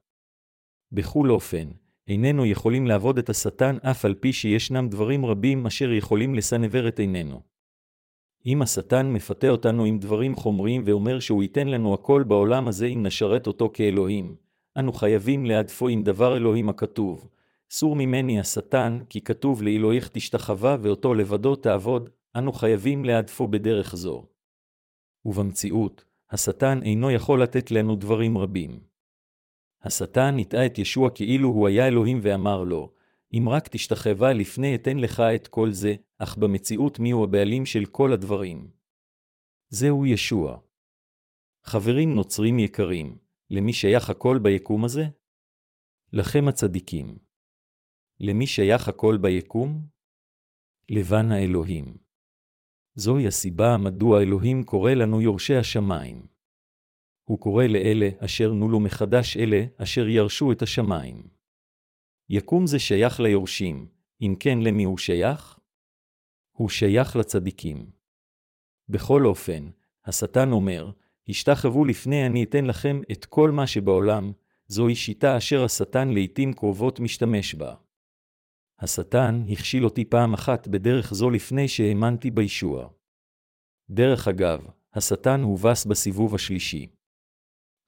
בכל 0.93 1.31
אופן, 1.31 1.69
איננו 2.09 2.47
יכולים 2.47 2.87
לעבוד 2.87 3.19
את 3.19 3.29
השטן 3.29 3.77
אף 3.83 4.05
על 4.05 4.15
פי 4.15 4.33
שישנם 4.33 4.89
דברים 4.89 5.27
רבים 5.27 5.67
אשר 5.67 5.93
יכולים 5.93 6.35
לסנבר 6.35 6.89
את 6.89 6.99
עינינו. 6.99 7.41
אם 8.47 8.63
השטן 8.63 9.13
מפתה 9.13 9.49
אותנו 9.49 9.85
עם 9.85 9.99
דברים 9.99 10.35
חומריים 10.35 10.83
ואומר 10.85 11.21
שהוא 11.21 11.43
ייתן 11.43 11.69
לנו 11.69 11.95
הכל 11.95 12.25
בעולם 12.27 12.69
הזה 12.69 12.87
אם 12.87 13.07
נשרת 13.07 13.47
אותו 13.47 13.71
כאלוהים, 13.75 14.37
אנו 14.79 14.93
חייבים 14.93 15.47
להדפו 15.47 15.89
עם 15.89 16.03
דבר 16.03 16.37
אלוהים 16.37 16.69
הכתוב, 16.69 17.29
סור 17.71 17.97
ממני 17.97 18.41
השטן, 18.41 18.99
כי 19.09 19.21
כתוב 19.21 19.63
לאלוהיך 19.63 20.09
תשתחווה 20.09 20.77
ואותו 20.83 21.15
לבדו 21.15 21.57
תעבוד, 21.57 22.11
אנו 22.37 22.53
חייבים 22.53 23.05
להדפו 23.05 23.49
בדרך 23.49 23.97
זו. 23.97 24.27
ובמציאות, 25.25 26.05
השטן 26.31 26.83
אינו 26.83 27.11
יכול 27.11 27.43
לתת 27.43 27.71
לנו 27.71 27.97
דברים 27.97 28.39
רבים. 28.39 28.94
השטן 29.85 30.39
הטעה 30.39 30.67
את 30.67 30.79
ישוע 30.79 31.11
כאילו 31.15 31.49
הוא 31.49 31.69
היה 31.69 31.89
אלוהים 31.89 32.21
ואמר 32.23 32.65
לו, 32.65 32.93
אם 33.33 33.49
רק 33.49 33.69
תשתחווה 33.69 34.33
לפני 34.33 34.75
אתן 34.75 34.99
לך 34.99 35.21
את 35.21 35.49
כל 35.49 35.73
זה, 35.73 35.95
אך 36.19 36.37
במציאות 36.37 36.99
מיהו 36.99 37.25
הבעלים 37.25 37.67
של 37.67 37.85
כל 37.85 38.13
הדברים. 38.13 38.71
זהו 39.69 40.07
ישוע. 40.07 40.59
חברים 41.65 42.15
נוצרים 42.15 42.59
יקרים, 42.59 43.19
למי 43.51 43.73
שייך 43.73 44.11
הכל 44.11 44.39
ביקום 44.43 44.85
הזה? 44.85 45.05
לכם 46.13 46.49
הצדיקים. 46.49 47.19
למי 48.21 48.47
שייך 48.47 48.89
הכל 48.89 49.17
ביקום? 49.17 49.87
לבן 50.89 51.33
האלוהים. 51.33 51.97
זוהי 52.95 53.27
הסיבה 53.27 53.77
מדוע 53.77 54.23
אלוהים 54.23 54.65
קורא 54.65 54.91
לנו 54.91 55.21
יורשי 55.21 55.57
השמיים. 55.57 56.34
הוא 57.25 57.39
קורא 57.39 57.65
לאלה 57.65 58.09
אשר 58.19 58.53
נולו 58.53 58.81
מחדש 58.81 59.37
אלה 59.37 59.65
אשר 59.77 60.09
ירשו 60.09 60.53
את 60.53 60.63
השמיים. 60.63 61.29
יקום 62.29 62.67
זה 62.67 62.79
שייך 62.79 63.21
ליורשים, 63.21 63.89
אם 64.21 64.35
כן 64.41 64.59
למי 64.59 64.85
הוא 64.85 64.99
שייך? 64.99 65.59
הוא 66.53 66.69
שייך 66.69 67.17
לצדיקים. 67.17 67.91
בכל 68.89 69.27
אופן, 69.27 69.71
השטן 70.05 70.53
אומר, 70.53 70.91
השתחוו 71.29 71.85
לפני 71.85 72.27
אני 72.27 72.45
אתן 72.45 72.65
לכם 72.65 73.01
את 73.13 73.25
כל 73.25 73.51
מה 73.51 73.67
שבעולם, 73.67 74.33
זוהי 74.67 74.95
שיטה 74.95 75.37
אשר 75.37 75.65
השטן 75.65 76.09
לעתים 76.09 76.53
קרובות 76.53 77.01
משתמש 77.01 77.55
בה. 77.55 77.75
השטן 78.79 79.45
הכשיל 79.53 79.85
אותי 79.85 80.05
פעם 80.05 80.35
אחת 80.35 80.69
בדרך 80.69 81.15
זו 81.15 81.31
לפני 81.31 81.69
שהאמנתי 81.69 82.31
בישוע. 82.31 82.89
דרך 83.91 84.29
אגב, 84.29 84.67
השטן 84.95 85.43
הובס 85.43 85.87
בסיבוב 85.87 86.35
השלישי. 86.35 86.87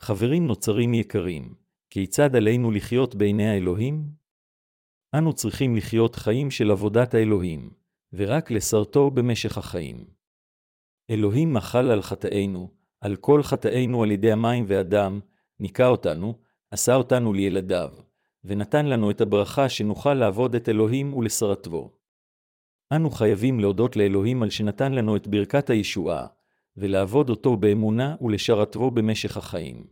חברים 0.01 0.47
נוצרים 0.47 0.95
יקרים, 0.95 1.55
כיצד 1.91 2.37
עלינו 2.37 2.71
לחיות 2.71 3.15
בעיני 3.15 3.49
האלוהים? 3.49 4.05
אנו 5.15 5.33
צריכים 5.33 5.77
לחיות 5.77 6.17
חיים 6.17 6.51
של 6.51 6.71
עבודת 6.71 7.15
האלוהים, 7.15 7.71
ורק 8.13 8.51
לסרטו 8.51 9.11
במשך 9.11 9.59
החיים. 9.59 10.05
אלוהים 11.11 11.53
מחל 11.53 11.91
על 11.91 12.03
חטאינו, 12.03 12.71
על 13.01 13.17
כל 13.17 13.43
חטאינו 13.43 14.03
על 14.03 14.11
ידי 14.11 14.33
המים 14.33 14.65
והדם, 14.69 15.21
ניקה 15.61 15.87
אותנו, 15.87 16.39
עשה 16.71 16.95
אותנו 16.95 17.33
לילדיו, 17.33 17.91
ונתן 18.45 18.87
לנו 18.87 19.11
את 19.11 19.21
הברכה 19.21 19.69
שנוכל 19.69 20.15
לעבוד 20.15 20.55
את 20.55 20.69
אלוהים 20.69 21.15
ולשרתו. 21.15 21.93
אנו 22.93 23.11
חייבים 23.11 23.61
להודות 23.61 23.97
לאלוהים 23.97 24.43
על 24.43 24.51
שנתן 24.51 24.93
לנו 24.93 25.17
את 25.17 25.27
ברכת 25.27 25.71
הישועה, 25.71 26.27
ולעבוד 26.77 27.31
אותו 27.31 27.57
באמונה 27.57 28.17
ולשרתו 28.21 28.91
במשך 28.91 29.37
החיים. 29.37 29.85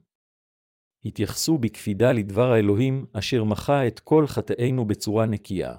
התייחסו 1.04 1.58
בקפידה 1.58 2.12
לדבר 2.12 2.52
האלוהים 2.52 3.06
אשר 3.12 3.44
מחה 3.44 3.86
את 3.86 4.00
כל 4.00 4.26
חטאינו 4.26 4.84
בצורה 4.84 5.26
נקייה. 5.26 5.74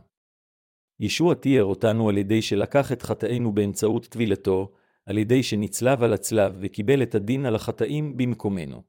ישוע 1.00 1.34
תיאר 1.34 1.64
אותנו 1.64 2.10
על 2.10 2.18
ידי 2.18 2.42
שלקח 2.42 2.92
את 2.92 3.02
חטאינו 3.02 3.54
באמצעות 3.54 4.06
טבילתו, 4.06 4.72
על 5.06 5.18
ידי 5.18 5.44
שנצלב 5.44 6.04
על 6.04 6.14
הצלב 6.14 6.58
וקיבל 6.60 7.04
את 7.04 7.16
הדין 7.16 7.46
על 7.46 7.56
החטאים 7.56 8.18
במקומנו. 8.18 8.84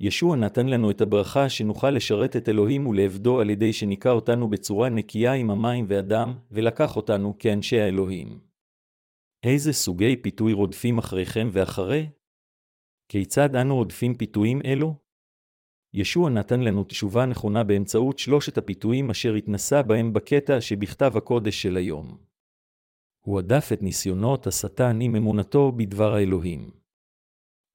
ישוע 0.00 0.36
נתן 0.36 0.66
לנו 0.66 0.90
את 0.90 1.00
הברכה 1.00 1.48
שנוכל 1.48 1.90
לשרת 1.90 2.36
את 2.36 2.48
אלוהים 2.48 2.86
ולעבדו 2.86 3.40
על 3.40 3.50
ידי 3.50 3.72
שניקה 3.72 4.10
אותנו 4.10 4.48
בצורה 4.48 4.88
נקייה 4.88 5.32
עם 5.32 5.50
המים 5.50 5.84
והדם, 5.88 6.34
ולקח 6.50 6.96
אותנו 6.96 7.34
כאנשי 7.38 7.80
האלוהים. 7.80 8.45
איזה 9.46 9.72
סוגי 9.72 10.16
פיתוי 10.16 10.52
רודפים 10.52 10.98
אחריכם 10.98 11.48
ואחרי? 11.52 12.08
כיצד 13.08 13.56
אנו 13.56 13.76
רודפים 13.76 14.14
פיתויים 14.14 14.60
אלו? 14.64 14.94
ישוע 15.94 16.30
נתן 16.30 16.60
לנו 16.60 16.84
תשובה 16.84 17.26
נכונה 17.26 17.64
באמצעות 17.64 18.18
שלושת 18.18 18.58
הפיתויים 18.58 19.10
אשר 19.10 19.34
התנסה 19.34 19.82
בהם 19.82 20.12
בקטע 20.12 20.60
שבכתב 20.60 21.12
הקודש 21.16 21.62
של 21.62 21.76
היום. 21.76 22.18
הוא 23.20 23.38
הדף 23.38 23.72
את 23.72 23.82
ניסיונות 23.82 24.46
השטן 24.46 25.00
עם 25.00 25.16
אמונתו 25.16 25.72
בדבר 25.72 26.14
האלוהים. 26.14 26.70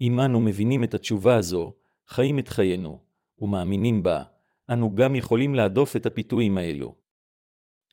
אם 0.02 0.20
אנו 0.20 0.40
מבינים 0.40 0.84
את 0.84 0.94
התשובה 0.94 1.36
הזו, 1.36 1.74
חיים 2.08 2.40
את 2.40 2.48
חיינו, 2.48 3.00
ומאמינים 3.40 4.04
בה, 4.04 4.24
אנו 4.72 4.96
גם 4.96 5.16
יכולים 5.16 5.56
להדוף 5.56 5.96
את 5.96 6.06
הפיתויים 6.06 6.58
האלו. 6.58 6.96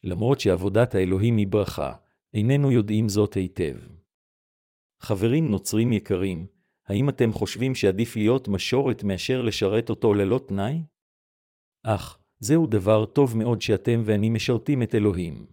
למרות 0.05 0.41
שעבודת 0.41 0.95
האלוהים 0.95 1.37
היא 1.37 1.47
ברכה, 1.47 1.95
איננו 2.35 2.73
יודעים 2.73 3.09
זאת 3.09 3.35
היטב. 3.35 3.77
חברים 5.01 5.51
נוצרים 5.51 5.93
יקרים, 5.93 6.47
האם 6.87 7.09
אתם 7.09 7.33
חושבים 7.33 7.75
שעדיף 7.75 8.17
להיות 8.17 8.49
משורת 8.49 9.03
מאשר 9.03 9.43
לשרת 9.43 9.91
אותו 9.91 10.15
ללא 10.15 10.41
תנאי? 10.49 10.83
אך, 11.83 12.19
זהו 12.41 12.67
דבר 12.67 13.07
טוב 13.07 13.37
מאוד 13.37 13.63
שאתם 13.63 14.03
ואני 14.05 14.31
משרתים 14.31 14.83
את 14.83 14.95
אלוהים. 14.95 15.47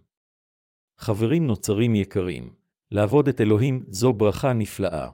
חברים 0.98 1.46
נוצרים 1.46 1.94
יקרים, 1.94 2.54
לעבוד 2.90 3.28
את 3.28 3.40
אלוהים 3.40 3.84
זו 3.88 4.12
ברכה 4.12 4.52
נפלאה. 4.52 5.10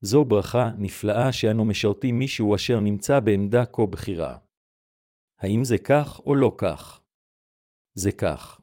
זו 0.00 0.24
ברכה 0.24 0.70
נפלאה 0.78 1.32
שאנו 1.32 1.64
משרתים 1.64 2.18
מישהו 2.18 2.54
אשר 2.54 2.80
נמצא 2.80 3.20
בעמדה 3.20 3.66
כה 3.66 3.86
בכירה. 3.86 4.38
האם 5.38 5.64
זה 5.64 5.78
כך 5.78 6.20
או 6.20 6.34
לא 6.34 6.54
כך? 6.58 7.02
זה 7.94 8.12
כך. 8.12 8.60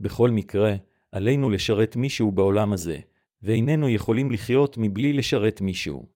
בכל 0.00 0.30
מקרה, 0.30 0.70
עלינו 1.12 1.50
לשרת 1.50 1.96
מישהו 1.96 2.32
בעולם 2.32 2.72
הזה, 2.72 2.98
ואיננו 3.42 3.88
יכולים 3.88 4.30
לחיות 4.30 4.76
מבלי 4.78 5.12
לשרת 5.12 5.60
מישהו. 5.60 6.06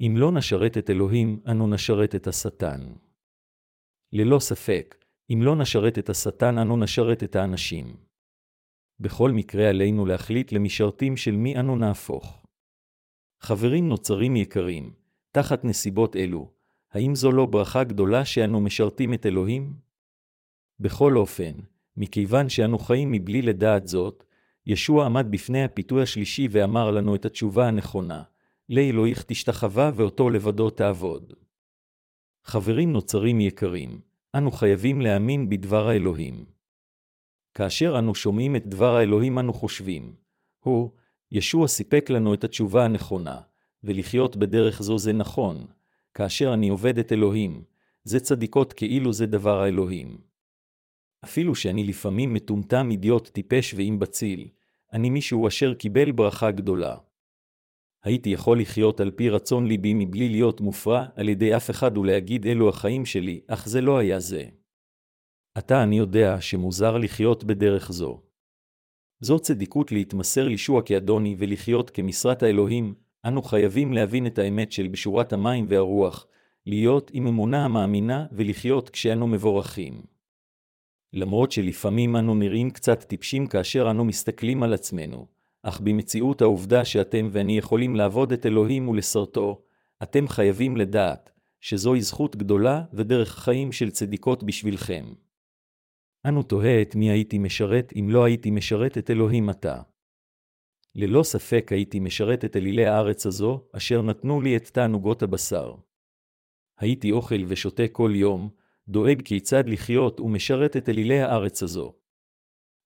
אם 0.00 0.14
לא 0.16 0.32
נשרת 0.32 0.78
את 0.78 0.90
אלוהים, 0.90 1.40
אנו 1.50 1.66
נשרת 1.66 2.14
את 2.14 2.26
השטן. 2.26 2.80
ללא 4.12 4.38
ספק, 4.38 5.04
אם 5.30 5.40
לא 5.42 5.56
נשרת 5.56 5.98
את 5.98 6.08
השטן, 6.08 6.58
אנו 6.58 6.76
נשרת 6.76 7.22
את 7.22 7.36
האנשים. 7.36 7.96
בכל 9.00 9.30
מקרה 9.30 9.68
עלינו 9.68 10.06
להחליט 10.06 10.52
למשרתים 10.52 11.16
של 11.16 11.36
מי 11.36 11.56
אנו 11.56 11.76
נהפוך. 11.76 12.46
חברים 13.40 13.88
נוצרים 13.88 14.36
יקרים, 14.36 14.94
תחת 15.32 15.64
נסיבות 15.64 16.16
אלו, 16.16 16.52
האם 16.92 17.14
זו 17.14 17.32
לא 17.32 17.46
ברכה 17.46 17.84
גדולה 17.84 18.24
שאנו 18.24 18.60
משרתים 18.60 19.14
את 19.14 19.26
אלוהים? 19.26 19.74
בכל 20.80 21.16
אופן, 21.16 21.52
מכיוון 21.96 22.48
שאנו 22.48 22.78
חיים 22.78 23.12
מבלי 23.12 23.42
לדעת 23.42 23.86
זאת, 23.86 24.24
ישוע 24.66 25.06
עמד 25.06 25.26
בפני 25.30 25.64
הפיתוי 25.64 26.02
השלישי 26.02 26.48
ואמר 26.50 26.90
לנו 26.90 27.14
את 27.14 27.24
התשובה 27.24 27.68
הנכונה, 27.68 28.22
לאלוהיך 28.68 29.22
תשתחווה 29.22 29.90
ואותו 29.94 30.30
לבדו 30.30 30.70
תעבוד. 30.70 31.32
חברים 32.44 32.92
נוצרים 32.92 33.40
יקרים, 33.40 34.00
אנו 34.34 34.50
חייבים 34.50 35.00
להאמין 35.00 35.48
בדבר 35.48 35.88
האלוהים. 35.88 36.44
כאשר 37.54 37.98
אנו 37.98 38.14
שומעים 38.14 38.56
את 38.56 38.66
דבר 38.66 38.96
האלוהים 38.96 39.38
אנו 39.38 39.52
חושבים, 39.52 40.14
הוא, 40.60 40.90
ישוע 41.32 41.68
סיפק 41.68 42.10
לנו 42.10 42.34
את 42.34 42.44
התשובה 42.44 42.84
הנכונה, 42.84 43.40
ולחיות 43.84 44.36
בדרך 44.36 44.82
זו 44.82 44.98
זה 44.98 45.12
נכון, 45.12 45.66
כאשר 46.14 46.54
אני 46.54 46.68
עובד 46.68 46.98
את 46.98 47.12
אלוהים, 47.12 47.64
זה 48.04 48.20
צדיקות 48.20 48.72
כאילו 48.72 49.12
זה 49.12 49.26
דבר 49.26 49.60
האלוהים. 49.60 50.25
אפילו 51.26 51.54
שאני 51.54 51.84
לפעמים 51.84 52.34
מטומטם 52.34 52.88
אידיוט 52.90 53.28
טיפש 53.28 53.74
ואימבציל, 53.74 54.48
אני 54.92 55.10
מישהו 55.10 55.48
אשר 55.48 55.74
קיבל 55.74 56.12
ברכה 56.12 56.50
גדולה. 56.50 56.96
הייתי 58.04 58.30
יכול 58.30 58.60
לחיות 58.60 59.00
על 59.00 59.10
פי 59.10 59.30
רצון 59.30 59.66
ליבי 59.66 59.94
מבלי 59.94 60.28
להיות 60.28 60.60
מופרע 60.60 61.04
על 61.14 61.28
ידי 61.28 61.56
אף 61.56 61.70
אחד 61.70 61.98
ולהגיד 61.98 62.46
אלו 62.46 62.68
החיים 62.68 63.06
שלי, 63.06 63.40
אך 63.46 63.68
זה 63.68 63.80
לא 63.80 63.98
היה 63.98 64.20
זה. 64.20 64.44
עתה 65.54 65.82
אני 65.82 65.98
יודע 65.98 66.40
שמוזר 66.40 66.98
לחיות 66.98 67.44
בדרך 67.44 67.92
זו. 67.92 68.20
זו 69.20 69.38
צדיקות 69.38 69.92
להתמסר 69.92 70.48
לישוע 70.48 70.82
כאדוני 70.82 71.36
ולחיות 71.38 71.90
כמשרת 71.90 72.42
האלוהים, 72.42 72.94
אנו 73.24 73.42
חייבים 73.42 73.92
להבין 73.92 74.26
את 74.26 74.38
האמת 74.38 74.72
של 74.72 74.88
בשורת 74.88 75.32
המים 75.32 75.66
והרוח, 75.68 76.26
להיות 76.66 77.10
עם 77.14 77.26
אמונה 77.26 77.64
המאמינה 77.64 78.26
ולחיות 78.32 78.90
כשאנו 78.90 79.26
מבורכים. 79.26 80.15
למרות 81.12 81.52
שלפעמים 81.52 82.16
אנו 82.16 82.34
נראים 82.34 82.70
קצת 82.70 83.02
טיפשים 83.02 83.46
כאשר 83.46 83.90
אנו 83.90 84.04
מסתכלים 84.04 84.62
על 84.62 84.74
עצמנו, 84.74 85.26
אך 85.62 85.80
במציאות 85.80 86.42
העובדה 86.42 86.84
שאתם 86.84 87.28
ואני 87.32 87.58
יכולים 87.58 87.96
לעבוד 87.96 88.32
את 88.32 88.46
אלוהים 88.46 88.88
ולסרטו, 88.88 89.62
אתם 90.02 90.28
חייבים 90.28 90.76
לדעת 90.76 91.30
שזוהי 91.60 92.02
זכות 92.02 92.36
גדולה 92.36 92.84
ודרך 92.92 93.38
חיים 93.38 93.72
של 93.72 93.90
צדיקות 93.90 94.42
בשבילכם. 94.42 95.04
אנו 96.26 96.42
תוהה 96.42 96.82
את 96.82 96.94
מי 96.94 97.10
הייתי 97.10 97.38
משרת 97.38 97.92
אם 97.96 98.10
לא 98.10 98.24
הייתי 98.24 98.50
משרת 98.50 98.98
את 98.98 99.10
אלוהים 99.10 99.48
עתה. 99.48 99.82
ללא 100.94 101.22
ספק 101.22 101.68
הייתי 101.72 102.00
משרת 102.00 102.44
את 102.44 102.56
אלילי 102.56 102.86
הארץ 102.86 103.26
הזו, 103.26 103.64
אשר 103.72 104.02
נתנו 104.02 104.40
לי 104.40 104.56
את 104.56 104.68
תענוגות 104.68 105.22
הבשר. 105.22 105.74
הייתי 106.78 107.12
אוכל 107.12 107.44
ושותה 107.48 107.88
כל 107.88 108.12
יום, 108.14 108.50
דואג 108.88 109.22
כיצד 109.22 109.68
לחיות 109.68 110.20
ומשרת 110.20 110.76
את 110.76 110.88
אלילי 110.88 111.20
הארץ 111.20 111.62
הזו. 111.62 111.94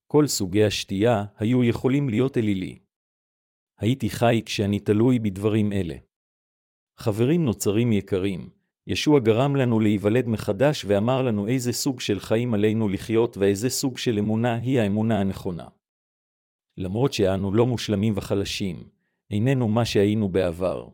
כל 0.07 0.27
סוגי 0.27 0.65
השתייה 0.65 1.25
היו 1.37 1.65
יכולים 1.65 2.09
להיות 2.09 2.39
אלילי. 2.39 2.79
הייתי 3.79 4.11
חי 4.11 4.43
כשאני 4.47 4.81
תלוי 4.81 5.19
בדברים 5.19 5.73
אלה. 5.73 5.95
חברים 6.99 7.45
נוצרים 7.45 7.93
יקרים, 7.93 8.51
ישוע 8.87 9.21
גרם 9.21 9.57
לנו 9.57 9.81
להיוולד 9.81 10.29
מחדש 10.29 10.85
ואמר 10.85 11.23
לנו 11.23 11.47
איזה 11.47 11.73
סוג 11.73 12.01
של 12.01 12.21
חיים 12.21 12.55
עלינו 12.55 12.89
לחיות 12.89 13.37
ואיזה 13.37 13.71
סוג 13.71 13.99
של 13.99 14.19
אמונה 14.19 14.55
היא 14.55 14.81
האמונה 14.81 15.21
הנכונה. 15.21 15.69
למרות 16.77 17.13
שאנו 17.13 17.55
לא 17.55 17.67
מושלמים 17.67 18.13
וחלשים, 18.17 18.89
איננו 19.31 19.69
מה 19.69 19.85
שהיינו 19.85 20.29
בעבר. 20.29 20.89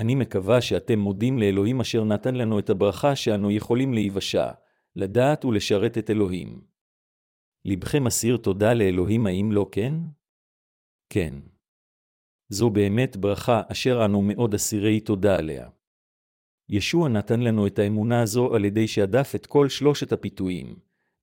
אני 0.00 0.14
מקווה 0.14 0.60
שאתם 0.60 0.98
מודים 0.98 1.38
לאלוהים 1.38 1.80
אשר 1.80 2.04
נתן 2.04 2.34
לנו 2.34 2.58
את 2.58 2.70
הברכה 2.70 3.16
שאנו 3.16 3.50
יכולים 3.50 3.94
להיוושע, 3.94 4.50
לדעת 4.96 5.44
ולשרת 5.44 5.98
את 5.98 6.10
אלוהים. 6.10 6.60
לבכם 7.64 8.06
אסיר 8.06 8.36
תודה 8.36 8.74
לאלוהים 8.74 9.26
האם 9.26 9.52
לא 9.52 9.68
כן? 9.72 9.94
כן. 11.08 11.34
זו 12.48 12.70
באמת 12.70 13.16
ברכה 13.16 13.62
אשר 13.72 14.04
אנו 14.04 14.22
מאוד 14.22 14.54
אסירי 14.54 15.00
תודה 15.00 15.36
עליה. 15.36 15.68
ישוע 16.68 17.08
נתן 17.08 17.40
לנו 17.40 17.66
את 17.66 17.78
האמונה 17.78 18.22
הזו 18.22 18.54
על 18.54 18.64
ידי 18.64 18.88
שהדף 18.88 19.32
את 19.34 19.46
כל 19.46 19.68
שלושת 19.68 20.12
הפיתויים, 20.12 20.76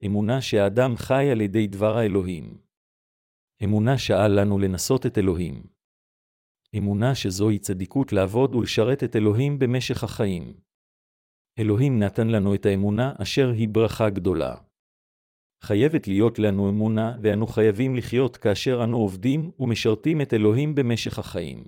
אמונה 0.05 0.41
שהאדם 0.41 0.95
חי 0.95 1.29
על 1.31 1.41
ידי 1.41 1.67
דבר 1.67 1.97
האלוהים. 1.97 2.57
אמונה 3.63 3.97
שאל 3.97 4.41
לנו 4.41 4.59
לנסות 4.59 5.05
את 5.05 5.17
אלוהים. 5.17 5.76
אמונה 6.77 7.15
שזוהי 7.15 7.59
צדיקות 7.59 8.13
לעבוד 8.13 8.55
ולשרת 8.55 9.03
את 9.03 9.15
אלוהים 9.15 9.59
במשך 9.59 10.03
החיים. 10.03 10.53
אלוהים 11.59 11.99
נתן 11.99 12.27
לנו 12.27 12.55
את 12.55 12.65
האמונה 12.65 13.13
אשר 13.21 13.49
היא 13.49 13.69
ברכה 13.71 14.09
גדולה. 14.09 14.55
חייבת 15.63 16.07
להיות 16.07 16.39
לנו 16.39 16.69
אמונה, 16.69 17.17
ואנו 17.23 17.47
חייבים 17.47 17.95
לחיות 17.95 18.37
כאשר 18.37 18.83
אנו 18.83 18.97
עובדים 18.97 19.51
ומשרתים 19.59 20.21
את 20.21 20.33
אלוהים 20.33 20.75
במשך 20.75 21.19
החיים. 21.19 21.63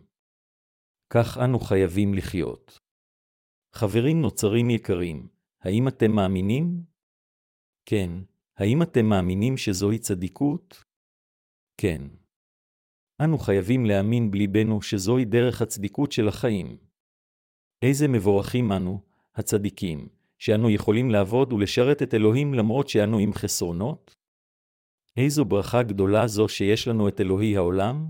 כך 1.14 1.38
אנו 1.38 1.60
חייבים 1.60 2.14
לחיות. 2.14 2.80
חברים 3.76 4.22
נוצרים 4.22 4.70
יקרים, 4.70 5.28
האם 5.62 5.88
אתם 5.88 6.12
מאמינים? 6.12 6.84
כן, 7.86 8.10
האם 8.58 8.82
אתם 8.82 9.06
מאמינים 9.06 9.58
שזוהי 9.58 10.00
צדיקות? 10.00 10.84
כן. 11.78 12.19
אנו 13.24 13.38
חייבים 13.38 13.86
להאמין 13.86 14.32
בליבנו 14.32 14.82
שזוהי 14.82 15.26
דרך 15.26 15.62
הצדיקות 15.62 16.12
של 16.12 16.28
החיים. 16.28 16.78
איזה 17.82 18.08
מבורכים 18.08 18.72
אנו, 18.72 19.02
הצדיקים, 19.36 20.08
שאנו 20.38 20.70
יכולים 20.70 21.10
לעבוד 21.10 21.54
ולשרת 21.54 22.02
את 22.02 22.14
אלוהים 22.14 22.54
למרות 22.54 22.90
שאנו 22.90 23.18
עם 23.18 23.34
חסרונות? 23.34 24.16
איזו 25.18 25.46
ברכה 25.46 25.84
גדולה 25.84 26.28
זו 26.28 26.48
שיש 26.48 26.88
לנו 26.88 27.08
את 27.08 27.22
אלוהי 27.22 27.58
העולם? 27.58 28.08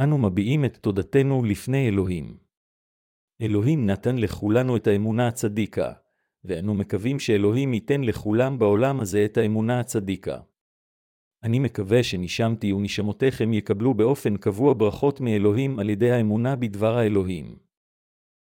אנו 0.00 0.18
מביעים 0.18 0.64
את 0.64 0.76
תודתנו 0.76 1.44
לפני 1.44 1.88
אלוהים. 1.88 2.36
אלוהים 3.42 3.86
נתן 3.86 4.16
לכולנו 4.18 4.76
את 4.76 4.86
האמונה 4.86 5.28
הצדיקה, 5.28 5.92
ואנו 6.44 6.74
מקווים 6.74 7.18
שאלוהים 7.18 7.74
ייתן 7.74 8.00
לכולם 8.00 8.58
בעולם 8.58 9.00
הזה 9.00 9.24
את 9.24 9.36
האמונה 9.36 9.80
הצדיקה. 9.80 10.40
אני 11.46 11.58
מקווה 11.58 12.02
שנשמתי 12.02 12.72
ונשמותיכם 12.72 13.52
יקבלו 13.52 13.94
באופן 13.94 14.36
קבוע 14.36 14.74
ברכות 14.74 15.20
מאלוהים 15.20 15.78
על 15.78 15.90
ידי 15.90 16.10
האמונה 16.10 16.56
בדבר 16.56 16.98
האלוהים. 16.98 17.65